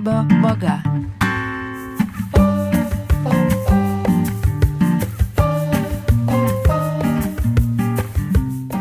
pokalbio 0.00 0.38
vaga. 0.42 0.82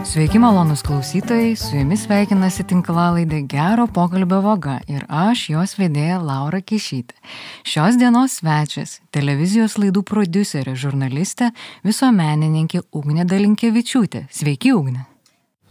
Sveiki 0.06 0.40
malonus 0.40 0.82
klausytojai, 0.82 1.56
su 1.56 1.76
jumis 1.78 2.06
sveikinasi 2.06 2.64
tinklalaidė 2.70 3.44
Gero 3.50 3.86
pokalbio 3.88 4.42
vaga 4.42 4.80
ir 4.90 5.06
aš, 5.10 5.50
jos 5.54 5.76
vedėja 5.78 6.18
Laura 6.22 6.62
Kišytė. 6.62 7.14
Šios 7.64 7.98
dienos 7.98 8.40
svečias- 8.40 9.00
televizijos 9.16 9.78
laidų 9.78 10.04
producerė, 10.04 10.76
žurnalistė, 10.76 11.52
visuomenininkė 11.84 12.82
Ugnė 12.92 13.26
Dalinkievičiūtė. 13.26 14.28
Sveiki, 14.30 14.74
Ugnė. 14.74 15.06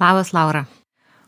Labas, 0.00 0.32
Laura. 0.32 0.66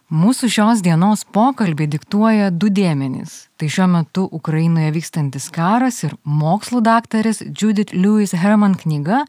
Mūsų 0.08 0.48
šios 0.48 0.78
dienos 0.80 1.20
pokalbį 1.36 1.84
diktuoja 1.92 2.46
du 2.48 2.70
dėmenys. 2.72 3.50
Tai 3.60 3.66
šiuo 3.68 3.88
metu 3.92 4.22
Ukrainoje 4.32 4.88
vykstantis 4.94 5.50
karas 5.52 5.98
ir 6.06 6.14
mokslų 6.24 6.80
daktarės 6.86 7.42
Judith 7.44 7.92
Lewis 7.92 8.32
Herman 8.32 8.78
knyga 8.80 9.26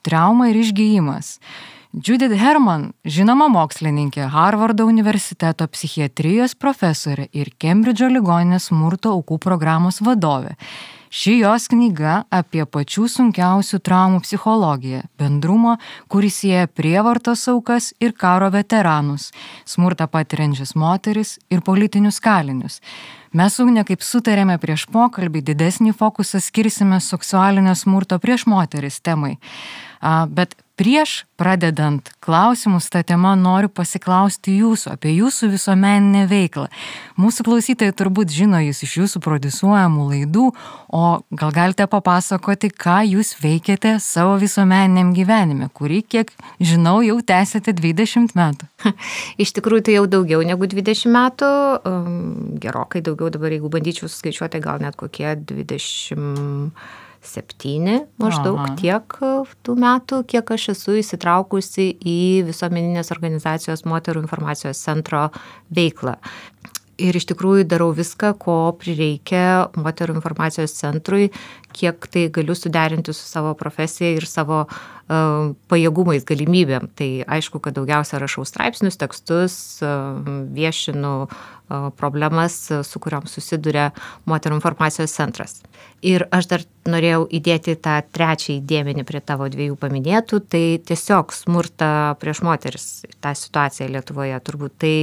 Trauma 0.00 0.48
ir 0.48 0.56
išgyjimas. 0.62 1.34
Judith 1.92 2.32
Herman, 2.32 2.94
žinoma 3.04 3.50
mokslininkė, 3.52 4.24
Harvardo 4.32 4.88
universiteto 4.88 5.68
psichiatrijos 5.68 6.56
profesorė 6.56 7.28
ir 7.36 7.52
Kembridžo 7.60 8.08
ligoninės 8.08 8.70
smurto 8.70 9.12
aukų 9.18 9.36
programos 9.36 10.00
vadovė. 10.00 10.56
Ši 11.12 11.34
jos 11.42 11.66
knyga 11.68 12.22
apie 12.32 12.62
pačių 12.64 13.02
sunkiausių 13.12 13.82
traumų 13.84 14.22
psichologiją, 14.24 15.02
bendrumą, 15.20 15.74
kuris 16.08 16.38
sieja 16.40 16.64
prievartos 16.64 17.42
aukas 17.52 17.90
ir 18.00 18.14
karo 18.16 18.48
veteranus, 18.54 19.26
smurtą 19.68 20.06
patiriančias 20.08 20.72
moteris 20.72 21.34
ir 21.52 21.60
politinius 21.60 22.16
kalinius. 22.16 22.80
Mes 23.36 23.60
ugne 23.60 23.84
kaip 23.84 24.00
sutarėme 24.00 24.56
prieš 24.56 24.86
pokalbį, 24.88 25.44
didesnį 25.52 25.92
fokusą 26.00 26.40
skirsime 26.40 26.96
seksualinio 27.04 27.76
smurto 27.76 28.16
prieš 28.16 28.48
moteris 28.48 29.02
temai. 29.04 29.36
Bet 30.02 30.56
prieš 30.82 31.22
pradedant 31.38 32.08
klausimus 32.24 32.88
tą 32.90 33.02
temą 33.06 33.34
noriu 33.38 33.68
pasiklausti 33.70 34.54
jūsų 34.62 34.94
apie 34.94 35.12
jūsų 35.14 35.50
visuomeninę 35.52 36.24
veiklą. 36.30 36.64
Mūsų 37.20 37.44
klausytojai 37.46 37.94
turbūt 37.94 38.32
žino 38.34 38.58
jūs 38.62 38.82
iš 38.86 38.96
jūsų 38.98 39.22
produsuojamų 39.22 40.06
laidų, 40.08 40.48
o 40.90 41.02
gal 41.38 41.54
galite 41.54 41.86
papasakoti, 41.90 42.72
ką 42.72 43.02
jūs 43.12 43.34
veikiate 43.42 43.94
savo 44.02 44.34
visuomeniniam 44.42 45.12
gyvenime, 45.14 45.68
kurį, 45.76 46.02
kiek 46.16 46.32
žinau, 46.58 46.98
jau 47.06 47.20
tęsėte 47.20 47.76
20 47.78 48.34
metų. 48.38 48.70
Iš 49.42 49.54
tikrųjų, 49.58 49.86
tai 49.86 49.96
jau 50.00 50.08
daugiau 50.10 50.42
negu 50.46 50.66
20 50.66 51.14
metų, 51.14 51.52
um, 51.86 52.18
gerokai 52.62 53.04
daugiau 53.06 53.30
dabar, 53.34 53.54
jeigu 53.54 53.70
bandyčiau 53.70 54.10
skaičiuoti, 54.10 54.62
gal 54.64 54.82
net 54.82 54.98
kokie 54.98 55.36
20 55.36 56.74
septyni 57.22 58.02
maždaug 58.20 58.58
Aha. 58.58 58.74
tiek 58.78 59.16
e, 59.22 59.32
tų 59.64 59.76
metų, 59.78 60.22
kiek 60.28 60.54
aš 60.56 60.72
esu 60.74 60.96
įsitraukusi 61.00 61.88
į 61.98 62.18
visuomeninės 62.48 63.12
organizacijos 63.14 63.86
moterų 63.88 64.24
informacijos 64.24 64.82
centro 64.82 65.28
veiklą. 65.70 66.18
Ir 67.02 67.16
iš 67.16 67.24
tikrųjų 67.30 67.64
darau 67.66 67.88
viską, 67.96 68.34
ko 68.38 68.56
prireikia 68.78 69.72
moterų 69.80 70.18
informacijos 70.18 70.74
centrui, 70.76 71.30
kiek 71.74 72.08
tai 72.12 72.26
galiu 72.32 72.56
suderinti 72.58 73.14
su 73.16 73.24
savo 73.28 73.54
profesija 73.58 74.12
ir 74.16 74.26
savo 74.28 74.64
uh, 74.66 75.52
pajėgumais, 75.72 76.26
galimybėm. 76.28 76.90
Tai 76.98 77.10
aišku, 77.38 77.62
kad 77.64 77.76
daugiausia 77.78 78.20
rašau 78.22 78.44
straipsnius, 78.48 79.00
tekstus, 79.00 79.56
uh, 79.84 80.20
viešinu 80.54 81.14
uh, 81.24 81.90
problemas, 81.96 82.56
su 82.84 83.02
kuriuom 83.02 83.26
susiduria 83.30 83.90
moterų 84.28 84.58
informacijos 84.58 85.14
centras. 85.14 85.60
Ir 86.02 86.26
aš 86.34 86.48
dar 86.50 86.64
norėjau 86.90 87.26
įdėti 87.30 87.76
tą 87.82 88.00
trečią 88.12 88.58
dėmenį 88.66 89.04
prie 89.06 89.20
tavo 89.22 89.46
dviejų 89.50 89.76
paminėtų, 89.80 90.40
tai 90.50 90.64
tiesiog 90.82 91.32
smurta 91.34 92.16
prieš 92.20 92.42
moteris, 92.42 92.88
tą 93.22 93.34
situaciją 93.38 93.88
Lietuvoje, 93.92 94.40
turbūt 94.42 94.74
tai 94.82 94.96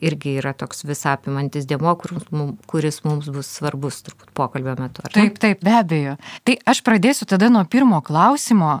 irgi 0.00 0.36
yra 0.38 0.52
toks 0.54 0.84
visapimantis 0.86 1.66
dėmo, 1.66 1.92
kuris 1.98 3.00
mums 3.04 3.30
bus 3.34 3.50
svarbus 3.58 3.98
turbūt 4.06 4.30
pokalbio 4.36 4.76
metu. 4.78 5.02
Taip, 5.14 5.40
taip, 5.42 5.64
be 5.66 5.75
abejo. 5.80 6.16
Tai 6.44 6.56
aš 6.66 6.82
pradėsiu 6.86 7.28
tada 7.28 7.50
nuo 7.52 7.64
pirmo 7.64 8.02
klausimo. 8.04 8.80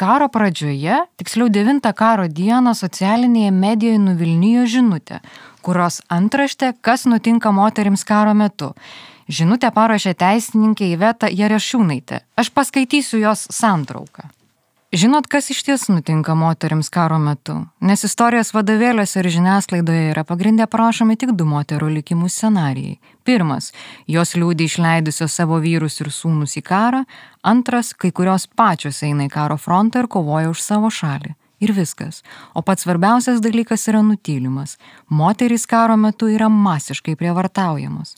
Karo 0.00 0.30
pradžioje, 0.32 1.02
tiksliau 1.20 1.50
9 1.52 1.84
karo 1.92 2.24
dieną 2.24 2.72
socialinėje 2.72 3.50
medijoje 3.52 4.00
nuvilnijo 4.00 4.64
žinutė, 4.64 5.20
kurios 5.60 6.00
antraštė, 6.08 6.72
kas 6.80 7.04
nutinka 7.04 7.52
moterims 7.52 8.06
karo 8.08 8.32
metu. 8.32 8.72
Žinutę 9.28 9.68
parašė 9.76 10.16
teisininkė 10.18 10.88
Iveta 10.94 11.28
Jarešiūnaitė. 11.28 12.24
Aš 12.40 12.48
paskaitysiu 12.56 13.20
jos 13.20 13.44
santrauką. 13.52 14.30
Žinot, 14.92 15.26
kas 15.30 15.50
iš 15.50 15.62
ties 15.62 15.84
nutinka 15.88 16.34
moteriams 16.34 16.88
karo 16.90 17.18
metu? 17.22 17.54
Nes 17.80 18.00
istorijos 18.02 18.48
vadovėliuose 18.50 19.20
ir 19.20 19.28
žiniasklaidoje 19.30 20.08
yra 20.10 20.24
pagrindę 20.26 20.66
prašomi 20.66 21.14
tik 21.14 21.30
du 21.38 21.46
moterų 21.46 21.92
likimų 22.00 22.26
scenarijai. 22.26 22.96
Pirmas- 23.22 23.70
jos 24.14 24.34
liūdį 24.34 24.66
išleidusios 24.66 25.30
savo 25.38 25.60
vyrus 25.62 26.00
ir 26.00 26.10
sūnus 26.10 26.56
į 26.58 26.62
karą. 26.66 27.04
Antras- 27.44 27.92
kai 28.00 28.10
kurios 28.10 28.48
pačios 28.48 28.98
eina 29.06 29.28
į 29.28 29.30
karo 29.30 29.56
frontą 29.56 30.02
ir 30.02 30.08
kovoja 30.08 30.50
už 30.50 30.60
savo 30.60 30.90
šalį. 30.90 31.34
Ir 31.60 31.72
viskas. 31.72 32.22
O 32.54 32.62
pats 32.62 32.84
svarbiausias 32.84 33.40
dalykas 33.40 33.86
yra 33.86 34.02
nutylimas. 34.02 34.76
Moterys 35.08 35.66
karo 35.68 35.96
metu 35.96 36.26
yra 36.26 36.48
masiškai 36.48 37.14
prievartaujamos. 37.14 38.16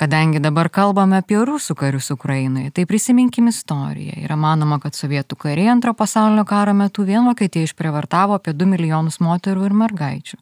Kadangi 0.00 0.40
dabar 0.40 0.70
kalbame 0.72 1.18
apie 1.20 1.36
rusų 1.44 1.74
karius 1.76 2.06
Ukrainoje, 2.14 2.70
tai 2.72 2.86
prisiminkim 2.88 3.50
istoriją. 3.50 4.14
Yra 4.24 4.38
manoma, 4.40 4.78
kad 4.80 4.96
sovietų 4.96 5.36
kariai 5.42 5.68
antro 5.74 5.92
pasaulinio 5.92 6.46
karo 6.48 6.72
metu 6.72 7.04
vien 7.04 7.28
Vokietija 7.28 7.68
išprievartavo 7.68 8.38
apie 8.38 8.54
2 8.56 8.70
milijonus 8.70 9.20
moterų 9.20 9.66
ir 9.68 9.76
mergaičių. 9.82 10.40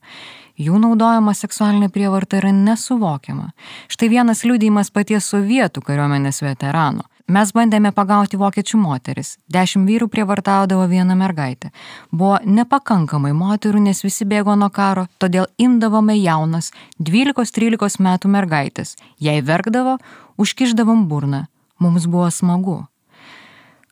Jų 0.63 0.79
naudojama 0.85 1.35
seksualinė 1.35 1.91
prievarta 1.91 2.39
yra 2.39 2.53
nesuvokiama. 2.55 3.51
Štai 3.91 4.13
vienas 4.15 4.45
liūdėjimas 4.47 4.93
paties 4.95 5.27
sovietų 5.35 5.83
kariuomenės 5.91 6.39
veterano. 6.47 7.09
Mes 7.29 7.51
bandėme 7.53 7.91
pagauti 7.93 8.39
vokiečių 8.41 8.79
moteris. 8.81 9.35
Dešimt 9.53 9.85
vyrų 9.85 10.07
prievartaudavo 10.09 10.87
vieną 10.89 11.13
mergaitę. 11.21 11.69
Buvo 12.09 12.39
nepakankamai 12.41 13.35
moterų, 13.37 13.83
nes 13.85 14.01
visi 14.01 14.25
bėgo 14.25 14.55
nuo 14.57 14.71
karo, 14.73 15.05
todėl 15.21 15.45
imdavome 15.61 16.17
jaunas 16.17 16.71
12-13 17.05 18.01
metų 18.07 18.31
mergaitės. 18.33 18.95
Jei 19.21 19.43
verkdavo, 19.45 19.99
užkiždavom 20.41 21.05
burną. 21.11 21.43
Mums 21.79 22.07
buvo 22.09 22.31
smagu. 22.33 22.79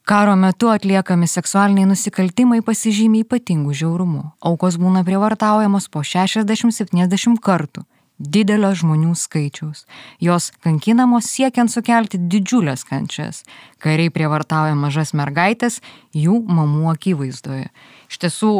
Karo 0.08 0.32
metu 0.40 0.70
atliekami 0.72 1.28
seksualiniai 1.28 1.90
nusikaltimai 1.90 2.62
pasižymė 2.64 3.26
ypatingų 3.26 3.76
žiaurumų. 3.76 4.22
Aukos 4.40 4.80
būna 4.80 5.04
prievartaujamos 5.04 5.90
po 5.92 6.00
60-70 6.00 7.36
kartų 7.44 7.84
didelio 8.18 8.72
žmonių 8.76 9.14
skaičiaus. 9.16 9.84
Jos 10.20 10.50
kankinamos 10.64 11.28
siekiant 11.30 11.72
sukelti 11.72 12.20
didžiulės 12.20 12.86
kančias. 12.88 13.42
Kariai 13.82 14.12
prievartauja 14.12 14.76
mažas 14.78 15.12
mergaitės 15.16 15.80
jų 16.16 16.40
mamų 16.48 16.90
akivaizdoje. 16.94 17.68
Iš 18.10 18.20
tiesų, 18.24 18.52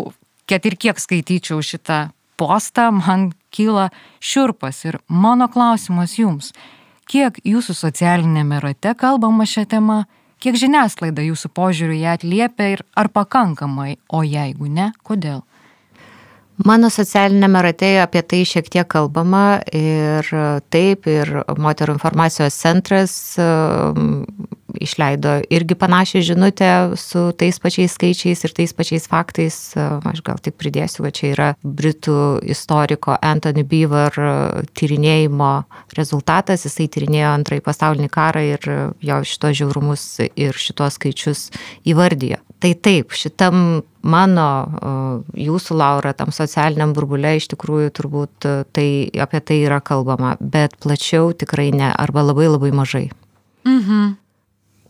kad 0.49 0.67
ir 0.69 0.77
kiek 0.77 1.01
skaityčiau 1.01 1.63
šitą 1.65 2.11
postą, 2.37 2.91
man 2.93 3.31
kyla 3.55 3.89
šiurpas 4.21 4.85
ir 4.85 5.01
mano 5.09 5.49
klausimas 5.49 6.19
jums. 6.21 6.53
Kiek 7.07 7.39
jūsų 7.47 7.77
socialinėme 7.79 8.59
rate 8.61 8.93
kalbama 8.99 9.47
šią 9.47 9.65
temą, 9.71 10.03
kiek 10.43 10.59
žiniasklaida 10.59 11.23
jūsų 11.23 11.53
požiūriu 11.55 12.01
ją 12.01 12.17
atliepia 12.19 12.73
ir 12.75 12.83
ar 12.99 13.09
pakankamai, 13.15 13.97
o 14.11 14.25
jeigu 14.27 14.69
ne, 14.69 14.91
kodėl? 15.07 15.46
Mano 16.65 16.89
socialinėme 16.89 17.61
rate 17.67 17.91
apie 18.01 18.23
tai 18.25 18.41
šiek 18.49 18.71
tiek 18.73 18.89
kalbama 18.89 19.61
ir 19.77 20.29
taip, 20.73 21.09
ir 21.11 21.33
moterų 21.61 21.99
informacijos 21.99 22.57
centras 22.57 23.17
išleido 24.75 25.41
irgi 25.51 25.75
panašią 25.79 26.23
žinutę 26.27 26.97
su 26.99 27.33
tais 27.39 27.59
pačiais 27.63 27.95
skaičiais 27.95 28.45
ir 28.45 28.55
tais 28.57 28.73
pačiais 28.73 29.09
faktais. 29.09 29.57
Aš 29.77 30.23
gal 30.27 30.41
tik 30.43 30.57
pridėsiu, 30.61 31.05
kad 31.07 31.17
čia 31.17 31.33
yra 31.35 31.49
Britų 31.63 32.43
istoriko 32.47 33.17
Anthony 33.23 33.65
Beaver 33.67 34.17
tyrinėjimo 34.77 35.53
rezultatas. 35.97 36.67
Jisai 36.67 36.89
tyrinėjo 36.93 37.33
antrąjį 37.35 37.65
pasaulinį 37.67 38.11
karą 38.13 38.45
ir 38.55 38.71
jo 39.01 39.21
šitos 39.25 39.61
žiaurumus 39.61 40.07
ir 40.29 40.57
šitos 40.57 40.99
skaičius 40.99 41.49
įvardijo. 41.87 42.41
Tai 42.61 42.73
taip, 42.81 43.13
šitam 43.13 43.83
mano, 44.07 44.49
jūsų 45.37 45.77
Laura, 45.77 46.15
tam 46.17 46.33
socialiniam 46.33 46.95
burbulė 46.97 47.35
iš 47.37 47.51
tikrųjų 47.53 47.93
turbūt 47.99 48.49
tai, 48.73 48.89
apie 49.13 49.43
tai 49.45 49.59
yra 49.67 49.83
kalbama, 49.85 50.37
bet 50.41 50.79
plačiau 50.81 51.35
tikrai 51.37 51.69
ne, 51.75 51.91
arba 51.93 52.25
labai 52.25 52.49
labai 52.49 52.73
mažai. 52.73 53.09
Mhm. 53.67 54.17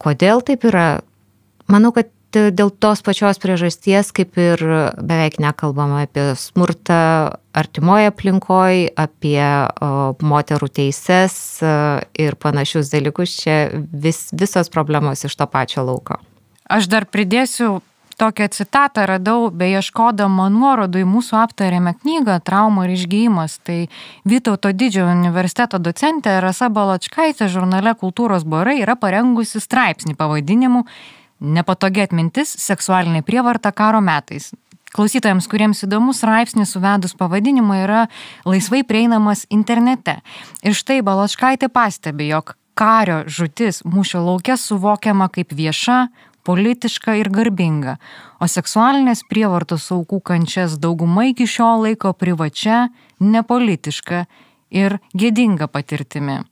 Kodėl 0.02 0.43
taip 0.46 0.66
yra? 0.69 1.00
Manau, 1.72 1.93
kad 1.94 2.10
dėl 2.37 2.70
tos 2.70 3.02
pačios 3.04 3.40
priežasties, 3.40 4.12
kaip 4.14 4.37
ir 4.40 4.60
beveik 4.98 5.38
nekalbama 5.43 6.04
apie 6.04 6.28
smurtą 6.38 7.32
artimoje 7.56 8.10
aplinkoje, 8.10 8.90
apie 8.98 9.40
moterų 10.20 10.69
teises 10.81 11.37
ir 11.64 12.37
panašius 12.43 12.93
dalykus, 12.93 13.37
čia 13.40 13.58
vis, 13.72 14.26
visos 14.37 14.72
problemos 14.72 15.25
iš 15.25 15.37
to 15.38 15.48
pačio 15.48 15.87
lauko. 15.87 16.20
Aš 16.69 16.90
dar 16.90 17.06
pridėsiu 17.06 17.81
tokią 18.17 18.49
citatą 18.49 19.07
radau, 19.07 19.51
beieškodama 19.51 20.49
nuorodų 20.53 21.03
į 21.05 21.09
mūsų 21.11 21.37
aptarėmę 21.43 21.95
knygą 22.01 22.39
Trauma 22.45 22.87
ir 22.87 22.95
išgyjimas. 22.97 23.59
Tai 23.67 23.79
Vytauto 24.25 24.73
didžiojo 24.73 25.13
universiteto 25.13 25.79
docentė 25.79 26.39
Rasa 26.41 26.71
Balačkaitė 26.73 27.51
žurnale 27.53 27.95
Kultūros 27.95 28.49
barai 28.49 28.81
yra 28.83 28.97
parengusi 28.97 29.61
straipsnį 29.61 30.17
pavadinimu 30.17 30.85
Nepatogi 31.41 32.01
atmintis- 32.01 32.57
seksualinė 32.69 33.23
prievarta 33.23 33.73
karo 33.73 34.01
metais. 34.01 34.55
Klausytojams, 34.97 35.47
kuriems 35.47 35.85
įdomus 35.85 36.23
straipsnis 36.23 36.73
suvedus 36.73 37.13
pavadinimą 37.13 37.85
yra 37.85 38.09
laisvai 38.47 38.83
prieinamas 38.83 39.45
internete. 39.51 40.23
Ir 40.63 40.73
štai 40.73 41.03
Balaškaitė 41.03 41.69
pastebi, 41.69 42.29
jog 42.29 42.55
kario 42.75 43.25
žutis 43.27 43.83
mūšio 43.83 44.25
laukia 44.25 44.57
suvokiama 44.57 45.29
kaip 45.29 45.53
vieša, 45.53 46.09
politiška 46.46 47.16
ir 47.20 47.31
garbinga, 47.34 47.96
o 48.40 48.48
seksualinės 48.50 49.25
prievartos 49.31 49.90
aukų 49.94 50.22
kančias 50.31 50.78
dauguma 50.82 51.26
iki 51.32 51.48
šiol 51.50 51.87
laiko 51.88 52.12
privačia, 52.14 52.87
nepolitiška 53.20 54.26
ir 54.70 55.00
gėdinga 55.14 55.69
patirtimi. 55.72 56.44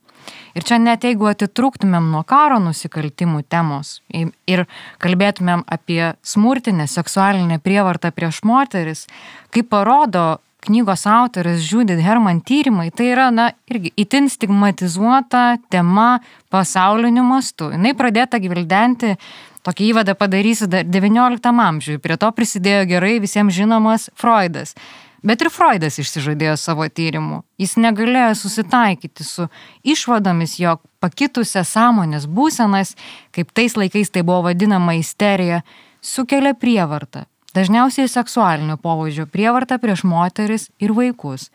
Ir 0.55 0.63
čia 0.65 0.79
net 0.81 1.03
jeigu 1.05 1.27
atitrūktumėm 1.29 2.07
nuo 2.13 2.23
karo 2.27 2.57
nusikaltimų 2.63 3.43
temos 3.51 3.99
ir 4.09 4.63
kalbėtumėm 5.03 5.65
apie 5.69 6.15
smurtinę 6.25 6.87
seksualinę 6.89 7.59
prievartą 7.61 8.09
prieš 8.15 8.41
moteris, 8.47 9.05
kaip 9.53 9.69
parodo 9.69 10.39
knygos 10.65 11.05
autoris 11.05 11.65
Judith 11.69 12.01
Herman 12.01 12.39
tyrimai, 12.41 12.89
tai 12.89 13.11
yra, 13.13 13.29
na, 13.29 13.51
irgi 13.69 13.91
itin 14.01 14.29
stigmatizuota 14.31 15.59
tema 15.69 16.21
pasauliniu 16.49 17.25
mastu. 17.27 17.69
Jis 17.75 17.97
pradėta 17.99 18.39
gvildenti 18.41 19.13
Tokį 19.65 19.87
įvadą 19.93 20.13
padarysiu 20.13 20.67
dar 20.69 20.85
XIX 20.85 21.41
amžiui. 21.41 21.97
Prie 21.97 22.19
to 22.21 22.29
prisidėjo 22.37 22.85
gerai 22.91 23.17
visiems 23.23 23.55
žinomas 23.55 24.11
Freudas. 24.13 24.75
Bet 25.25 25.41
ir 25.41 25.49
Freudas 25.49 25.97
išsižadėjo 25.97 26.53
savo 26.61 26.85
tyrimų. 26.85 27.39
Jis 27.57 27.73
negalėjo 27.81 28.35
susitaikyti 28.43 29.25
su 29.25 29.47
išvadomis, 29.81 30.59
jog 30.61 30.83
pakitusią 31.01 31.63
sąmonės 31.65 32.27
būsenas, 32.29 32.93
kaip 33.33 33.49
tais 33.57 33.73
laikais 33.73 34.13
tai 34.13 34.21
buvo 34.21 34.51
vadinama 34.51 34.93
isterija, 34.99 35.63
sukelia 35.97 36.53
prievartą. 36.53 37.25
Dažniausiai 37.57 38.11
seksualinio 38.11 38.75
pobūdžio 38.83 39.25
prievartą 39.31 39.79
prieš 39.81 40.03
moteris 40.05 40.67
ir 40.77 40.93
vaikus. 40.93 41.47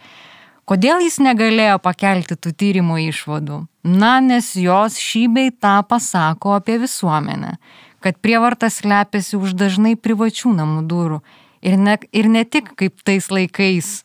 Kodėl 0.67 1.05
jis 1.05 1.21
negalėjo 1.23 1.79
pakelti 1.83 2.35
tų 2.35 2.51
tyrimų 2.59 2.99
išvadų? 3.11 3.61
Na, 3.87 4.19
nes 4.25 4.51
jos 4.59 4.99
šį 4.99 5.23
bei 5.35 5.55
tą 5.55 5.77
pasako 5.87 6.57
apie 6.59 6.79
visuomenę 6.83 7.55
kad 8.01 8.19
prievarta 8.19 8.71
slepiasi 8.73 9.39
už 9.39 9.55
dažnai 9.59 9.95
privačių 9.97 10.55
namų 10.57 10.85
durų 10.89 11.21
ir 11.63 11.77
ne, 11.79 11.97
ir 12.13 12.29
ne 12.29 12.45
tik 12.45 12.73
kaip 12.81 13.01
tais 13.05 13.31
laikais 13.31 14.01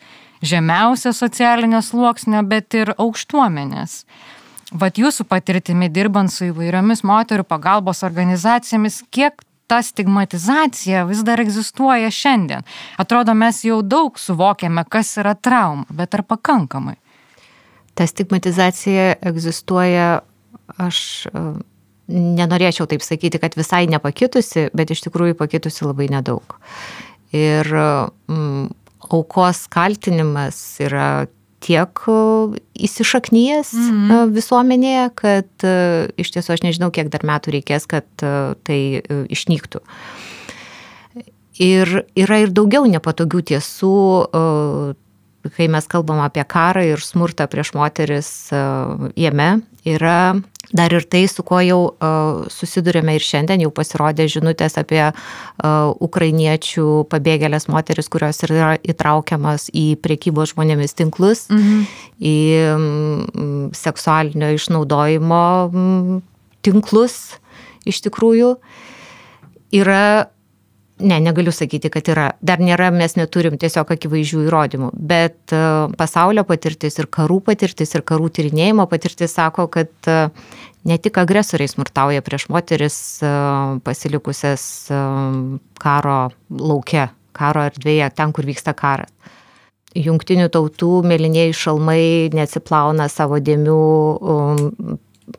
žemiausio 0.45 1.13
socialinio 1.15 1.81
sluoksnio, 1.81 2.43
bet 2.45 2.75
ir 2.77 2.93
aukštuomenės. 2.97 4.03
Vat 4.75 4.97
jūsų 4.99 5.27
patirtimi 5.29 5.89
dirbant 5.93 6.33
su 6.33 6.49
įvairiomis 6.49 7.03
moterų 7.05 7.45
pagalbos 7.47 8.03
organizacijomis, 8.03 9.03
kiek 9.13 9.45
ta 9.67 9.79
stigmatizacija 9.81 11.05
vis 11.09 11.23
dar 11.25 11.41
egzistuoja 11.41 12.11
šiandien. 12.13 12.65
Atrodo, 13.01 13.33
mes 13.33 13.63
jau 13.65 13.79
daug 13.81 14.19
suvokiame, 14.21 14.83
kas 14.89 15.15
yra 15.21 15.33
trauma, 15.33 15.85
bet 15.89 16.13
ar 16.17 16.25
pakankamai? 16.27 16.97
Ta 17.95 18.05
stigmatizacija 18.09 19.15
egzistuoja, 19.23 20.19
aš 20.81 20.99
nenorėčiau 22.11 22.87
taip 22.89 23.03
sakyti, 23.05 23.41
kad 23.41 23.55
visai 23.57 23.85
nepakitusi, 23.89 24.69
bet 24.77 24.93
iš 24.93 25.05
tikrųjų 25.07 25.37
pakitusi 25.39 25.85
labai 25.87 26.09
nedaug. 26.13 26.57
Ir 27.35 27.67
mm, 27.71 28.69
aukos 29.09 29.65
kaltinimas 29.73 30.59
yra 30.83 31.25
tiek 31.65 32.01
įsišaknyjęs 32.77 33.71
-hmm. 33.73 34.33
visuomenėje, 34.35 35.09
kad 35.17 35.65
iš 36.21 36.31
tiesų 36.35 36.53
aš 36.53 36.61
nežinau, 36.61 36.91
kiek 36.93 37.09
dar 37.09 37.25
metų 37.25 37.55
reikės, 37.57 37.87
kad 37.89 38.05
tai 38.63 39.01
išnyktų. 39.29 39.81
Ir 41.55 42.03
yra 42.15 42.37
ir 42.43 42.51
daugiau 42.51 42.85
nepatogių 42.85 43.41
tiesų, 43.51 43.95
kai 45.55 45.67
mes 45.71 45.87
kalbam 45.87 46.19
apie 46.19 46.43
karą 46.43 46.83
ir 46.83 46.99
smurtą 46.99 47.47
prieš 47.47 47.73
moteris 47.73 48.29
jame, 49.15 49.61
yra 49.85 50.35
dar 50.73 50.93
ir 50.93 51.05
tai, 51.05 51.25
su 51.29 51.43
kuo 51.45 51.59
jau 51.63 51.79
uh, 51.93 52.45
susidurėme 52.51 53.15
ir 53.17 53.25
šiandien, 53.25 53.63
jau 53.65 53.71
pasirodė 53.75 54.27
žinutės 54.31 54.77
apie 54.81 55.01
uh, 55.05 55.15
ukrainiečių 56.07 57.05
pabėgėlės 57.11 57.69
moteris, 57.71 58.09
kurios 58.11 58.41
yra 58.47 58.75
įtraukiamas 58.81 59.69
į 59.73 59.87
priekybos 60.01 60.55
žmonėmis 60.55 60.97
tinklus, 60.97 61.47
mhm. 61.53 61.85
į 62.19 62.37
um, 62.73 63.67
seksualinio 63.75 64.53
išnaudojimo 64.57 65.43
um, 65.69 66.21
tinklus 66.65 67.37
iš 67.85 68.01
tikrųjų. 68.07 68.55
Yra 69.75 70.31
Ne, 70.99 71.17
negaliu 71.19 71.51
sakyti, 71.51 71.89
kad 71.91 72.07
yra. 72.07 72.29
Dar 72.39 72.61
nėra, 72.63 72.87
mes 72.95 73.17
neturim 73.19 73.57
tiesiog 73.59 73.89
akivaizdžių 73.97 74.45
įrodymų. 74.45 74.93
Bet 74.95 75.51
e, 75.51 75.59
pasaulio 75.99 76.45
patirtis 76.47 76.95
ir 77.01 77.09
karų 77.11 77.41
patirtis 77.49 77.91
ir 77.97 78.03
karų 78.07 78.29
tyrinėjimo 78.37 78.85
patirtis 78.87 79.35
sako, 79.35 79.67
kad 79.73 79.91
e, 80.07 80.15
ne 80.87 80.97
tik 81.03 81.19
agresoriai 81.19 81.67
smurtauja 81.67 82.23
prieš 82.23 82.47
moteris 82.47 82.97
e, 83.19 83.33
pasilikusias 83.83 84.63
karo 85.83 86.19
lauke, 86.55 87.09
karo 87.35 87.67
erdvėje, 87.67 88.07
ten, 88.15 88.31
kur 88.31 88.47
vyksta 88.47 88.71
karas. 88.71 89.11
Jungtinių 89.95 90.47
tautų 90.51 91.01
mėlynieji 91.07 91.55
šalmai 91.55 92.31
neatsiplauna 92.35 93.09
savo 93.11 93.41
dėmių 93.43 93.83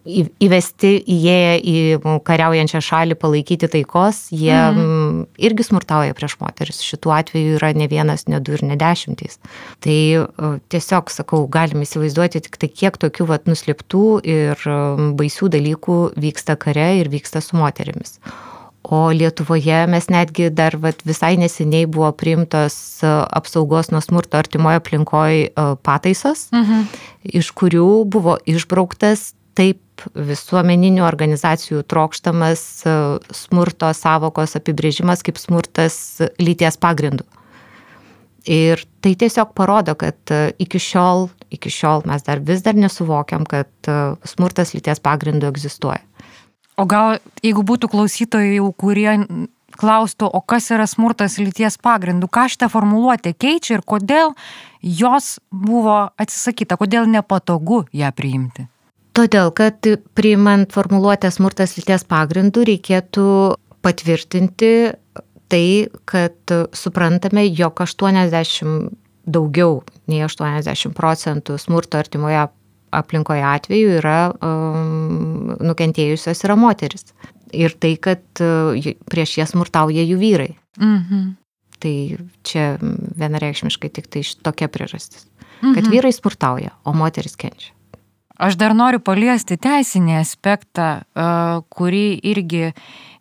įvesti, 0.06 0.90
įėję 1.06 1.52
į 1.62 1.76
kariaujančią 2.26 2.80
šalį 2.82 3.16
palaikyti 3.20 3.68
taikos, 3.70 4.26
jie 4.34 4.54
mm. 4.54 5.20
irgi 5.48 5.66
smurtauja 5.68 6.16
prieš 6.18 6.36
moteris. 6.40 6.80
Šitų 6.82 7.12
atvejų 7.14 7.54
yra 7.60 7.70
ne 7.78 7.86
vienas, 7.90 8.26
ne 8.30 8.40
du 8.42 8.56
ir 8.56 8.64
ne 8.66 8.78
dešimtys. 8.80 9.38
Tai 9.84 9.98
tiesiog, 10.72 11.12
sakau, 11.14 11.44
galim 11.50 11.86
įsivaizduoti 11.86 12.42
tik 12.48 12.58
tai, 12.58 12.70
kiek 12.70 12.98
tokių 13.02 13.28
vat, 13.30 13.46
nuslėptų 13.50 14.04
ir 14.26 14.66
baisių 15.18 15.52
dalykų 15.54 16.00
vyksta 16.26 16.58
kare 16.58 16.90
ir 17.00 17.12
vyksta 17.12 17.44
su 17.44 17.58
moterimis. 17.58 18.18
O 18.86 19.08
Lietuvoje 19.10 19.80
mes 19.90 20.06
netgi 20.10 20.50
dar 20.54 20.76
vat, 20.78 21.00
visai 21.06 21.34
neseniai 21.40 21.88
buvo 21.90 22.12
priimtos 22.14 22.76
apsaugos 23.06 23.90
nuo 23.90 24.02
smurto 24.02 24.38
artimoje 24.38 24.78
aplinkoje 24.82 25.48
pataisos, 25.86 26.48
mhm. 26.54 26.86
iš 27.34 27.50
kurių 27.54 27.88
buvo 28.10 28.38
išbrauktas 28.46 29.32
taip 29.56 29.80
visuomeninių 30.14 31.04
organizacijų 31.06 31.82
trokštamas 31.88 32.62
e, 32.86 32.94
smurto 33.34 33.90
savokos 33.96 34.56
apibrėžimas 34.58 35.24
kaip 35.26 35.40
smurtas 35.40 36.20
lyties 36.40 36.78
pagrindų. 36.80 37.26
Ir 38.46 38.84
tai 39.02 39.16
tiesiog 39.18 39.56
parodo, 39.58 39.96
kad 39.98 40.18
e, 40.30 40.52
iki 40.62 40.78
šiol, 40.82 41.26
iki 41.50 41.72
šiol 41.72 42.04
mes 42.06 42.22
dar 42.26 42.42
vis 42.44 42.62
dar 42.62 42.78
nesuvokiam, 42.78 43.46
kad 43.48 43.70
e, 43.90 43.98
smurtas 44.28 44.74
lyties 44.76 45.02
pagrindų 45.02 45.50
egzistuoja. 45.50 46.04
O 46.76 46.84
gal 46.84 47.16
jeigu 47.42 47.64
būtų 47.64 47.88
klausytojai, 47.88 48.60
kurie 48.76 49.10
klaustų, 49.76 50.28
o 50.28 50.40
kas 50.40 50.70
yra 50.72 50.86
smurtas 50.88 51.38
lyties 51.40 51.78
pagrindų, 51.82 52.28
ką 52.32 52.46
šitą 52.52 52.68
formuluotę 52.72 53.32
keičia 53.36 53.78
ir 53.78 53.84
kodėl 53.84 54.34
jos 54.80 55.36
buvo 55.50 55.98
atsisakyta, 56.20 56.78
kodėl 56.80 57.08
nepatogu 57.10 57.84
ją 57.96 58.12
priimti? 58.16 58.68
Todėl, 59.16 59.48
kad 59.56 59.86
priimant 60.18 60.74
formuluotę 60.74 61.30
smurtas 61.32 61.76
lyties 61.78 62.04
pagrindų 62.04 62.66
reikėtų 62.68 63.28
patvirtinti 63.84 64.72
tai, 65.48 65.66
kad 66.04 66.52
suprantame, 66.76 67.46
jog 67.48 67.80
80 67.80 68.90
daugiau 69.26 69.80
nei 70.10 70.22
80 70.26 70.94
procentų 70.96 71.56
smurto 71.58 71.98
artimoje 71.98 72.44
aplinkoje 72.96 73.42
atveju 73.44 73.96
yra 73.98 74.18
um, 74.30 75.56
nukentėjusios 75.64 76.44
yra 76.46 76.56
moteris. 76.58 77.08
Ir 77.54 77.74
tai, 77.78 77.94
kad 78.02 78.22
uh, 78.42 78.76
prieš 79.10 79.36
jas 79.40 79.54
smurtauja 79.54 80.04
jų 80.06 80.18
vyrai. 80.20 80.50
Mhm. 80.80 81.24
Tai 81.76 81.94
čia 82.46 82.66
vienareikšmiškai 82.80 83.90
tik 83.92 84.08
tai 84.12 84.22
tokia 84.44 84.68
priežastis. 84.72 85.26
Mhm. 85.62 85.74
Kad 85.76 85.90
vyrai 85.92 86.12
smurtauja, 86.14 86.72
o 86.84 86.94
moteris 86.96 87.36
kenčia. 87.38 87.75
Aš 88.36 88.58
dar 88.60 88.74
noriu 88.76 89.00
paliesti 89.00 89.56
teisinį 89.56 90.18
aspektą, 90.20 90.88
e, 91.00 91.26
kurį 91.72 92.20
irgi 92.20 92.72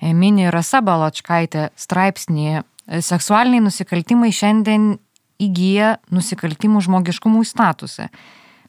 mini 0.01 0.49
Rasa 0.51 0.81
Baločkaitė 0.83 1.69
straipsnėje. 1.79 2.63
Seksualiniai 2.85 3.63
nusikaltimai 3.65 4.29
šiandien 4.35 4.97
įgyja 5.41 5.95
nusikaltimų 6.13 6.83
žmogiškumų 6.85 7.45
statusą. 7.47 8.09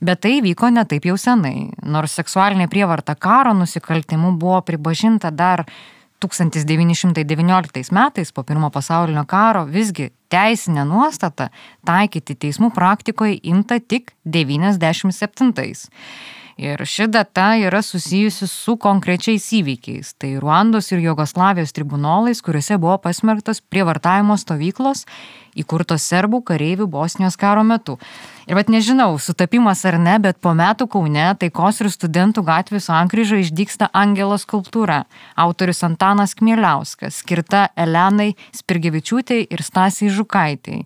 Bet 0.00 0.22
tai 0.24 0.40
vyko 0.44 0.70
ne 0.70 0.84
taip 0.84 1.06
jau 1.08 1.16
senai, 1.16 1.72
nors 1.82 2.16
seksualinė 2.18 2.68
prievarta 2.68 3.16
karo 3.16 3.54
nusikaltimų 3.56 4.34
buvo 4.40 4.60
pripažinta 4.62 5.30
dar 5.32 5.64
1919 6.20 7.92
metais 7.92 8.32
po 8.32 8.42
pirmo 8.42 8.70
pasaulinio 8.70 9.24
karo 9.28 9.64
visgi 9.68 10.10
teisinė 10.32 10.84
nuostata 10.88 11.50
taikyti 11.86 12.36
teismų 12.44 12.72
praktikoje 12.76 13.38
imta 13.42 13.78
tik 13.80 14.12
97. 14.24 15.52
Ir 16.56 16.80
ši 16.88 17.06
data 17.12 17.50
yra 17.60 17.82
susijusi 17.84 18.46
su 18.48 18.78
konkrečiais 18.80 19.44
įvykiais. 19.58 20.14
Tai 20.16 20.30
Ruandos 20.40 20.88
ir 20.92 21.02
Jugoslavijos 21.04 21.74
tribunolais, 21.76 22.40
kuriuose 22.40 22.78
buvo 22.80 22.96
pasmerktos 22.96 23.60
prievartavimo 23.60 24.38
stovyklos 24.40 25.04
įkurtos 25.56 26.04
serbų 26.08 26.40
kareivių 26.48 26.86
Bosnijos 26.88 27.36
karo 27.40 27.64
metu. 27.64 27.96
Ir 28.46 28.56
bet 28.56 28.70
nežinau, 28.72 29.16
sutapimas 29.20 29.82
ar 29.88 29.98
ne, 30.00 30.16
bet 30.22 30.38
po 30.40 30.54
metų 30.56 30.86
Kaune 30.92 31.26
taikos 31.40 31.82
ir 31.82 31.90
studentų 31.92 32.44
gatvės 32.46 32.88
sankryžo 32.88 33.40
išdyksta 33.42 33.90
Angelo 33.92 34.38
skulptūra. 34.40 35.02
Autorius 35.36 35.82
Antanas 35.84 36.36
Kmieliauskas, 36.38 37.20
skirta 37.20 37.66
Elenai 37.76 38.34
Spirgevičiūtei 38.56 39.46
ir 39.50 39.64
Stasiai 39.66 40.12
Žukaitai. 40.12 40.84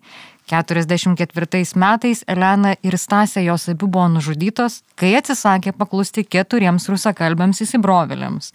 44 0.51 1.79
metais 1.79 2.25
Elena 2.27 2.75
ir 2.83 2.97
Stasė 2.99 3.45
jos 3.45 3.69
abi 3.71 3.87
buvo 3.87 4.09
nužudytos, 4.17 4.81
kai 4.99 5.15
atsisakė 5.21 5.73
paklusti 5.79 6.25
keturiems 6.27 6.89
rusakalbėms 6.91 7.63
įsibrovėliams. 7.67 8.51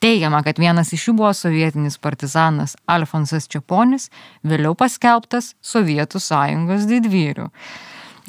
Teigiama, 0.00 0.40
kad 0.44 0.58
vienas 0.60 0.92
iš 0.96 1.08
jų 1.08 1.16
buvo 1.20 1.32
sovietinis 1.36 1.98
partizanas 2.00 2.74
Alfonsas 2.88 3.48
Čiaponis, 3.48 4.10
vėliau 4.44 4.72
paskelbtas 4.76 5.54
Sovietų 5.64 6.20
sąjungos 6.20 6.88
didvyrių. 6.88 7.50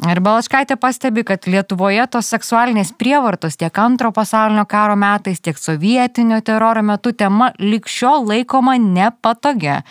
Ir 0.04 0.20
Balaškaitė 0.20 0.76
pastebi, 0.76 1.24
kad 1.24 1.48
Lietuvoje 1.48 2.04
tos 2.12 2.28
seksualinės 2.34 2.92
prievartos 3.00 3.56
tiek 3.56 3.80
antro 3.80 4.12
pasaulinio 4.12 4.66
karo 4.68 4.98
metais, 5.00 5.40
tiek 5.40 5.56
sovietinio 5.56 6.42
teroro 6.44 6.84
metu 6.84 7.14
tema 7.16 7.54
likščio 7.60 8.12
laikoma 8.28 8.76
nepatogia 8.76 9.82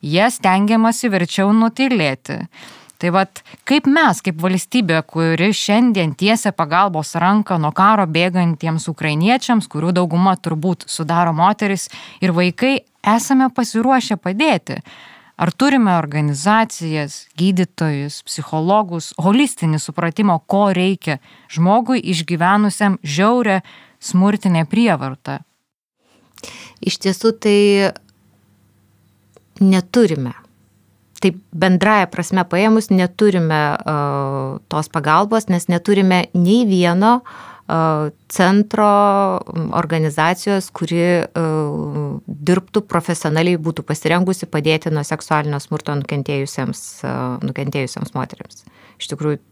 jas 0.00 0.40
tengiamasi 0.42 1.10
verčiau 1.12 1.52
nutilėti. 1.56 2.40
Tai 3.00 3.10
vad, 3.16 3.40
kaip 3.64 3.86
mes, 3.88 4.18
kaip 4.20 4.42
valstybė, 4.42 4.98
kuri 5.08 5.54
šiandien 5.56 6.12
tiesia 6.20 6.52
pagalbos 6.52 7.14
ranką 7.16 7.56
nuo 7.56 7.70
karo 7.72 8.04
bėgantiems 8.04 8.90
ukrainiečiams, 8.92 9.70
kurių 9.72 9.94
dauguma 9.96 10.34
turbūt 10.36 10.84
sudaro 10.84 11.32
moteris 11.32 11.88
ir 12.20 12.34
vaikai, 12.36 12.82
esame 13.00 13.48
pasiruošę 13.56 14.18
padėti. 14.20 14.82
Ar 15.40 15.48
turime 15.56 15.94
organizacijas, 15.96 17.22
gydytojus, 17.40 18.18
psichologus, 18.28 19.14
holistinį 19.16 19.80
supratimą, 19.80 20.36
ko 20.44 20.66
reikia 20.76 21.16
žmogui 21.48 22.02
išgyvenusiam 22.12 22.98
žiaurę 23.00 23.62
smurtinę 23.96 24.66
prievartą? 24.68 25.38
Iš 26.84 27.00
tiesų 27.00 27.32
tai 27.40 27.56
neturime. 29.60 30.34
Taip 31.20 31.36
bendraja 31.52 32.08
prasme 32.08 32.46
paėmus 32.48 32.88
neturime 32.88 33.60
uh, 33.76 34.56
tos 34.72 34.88
pagalbos, 34.92 35.50
nes 35.52 35.68
neturime 35.68 36.22
nei 36.32 36.62
vieno 36.64 37.18
uh, 37.20 38.08
centro 38.32 38.88
organizacijos, 39.76 40.70
kuri 40.72 41.02
uh, 41.20 42.16
dirbtų 42.24 42.86
profesionaliai, 42.88 43.60
būtų 43.60 43.84
pasirengusi 43.84 44.48
padėti 44.48 44.92
nuo 44.94 45.04
seksualinio 45.04 45.60
smurto 45.60 45.98
nukentėjusiems, 46.00 46.84
uh, 47.04 47.36
nukentėjusiems 47.44 48.16
moteriams. 48.16 48.64
Iš 48.96 49.12
tikrųjų 49.12 49.42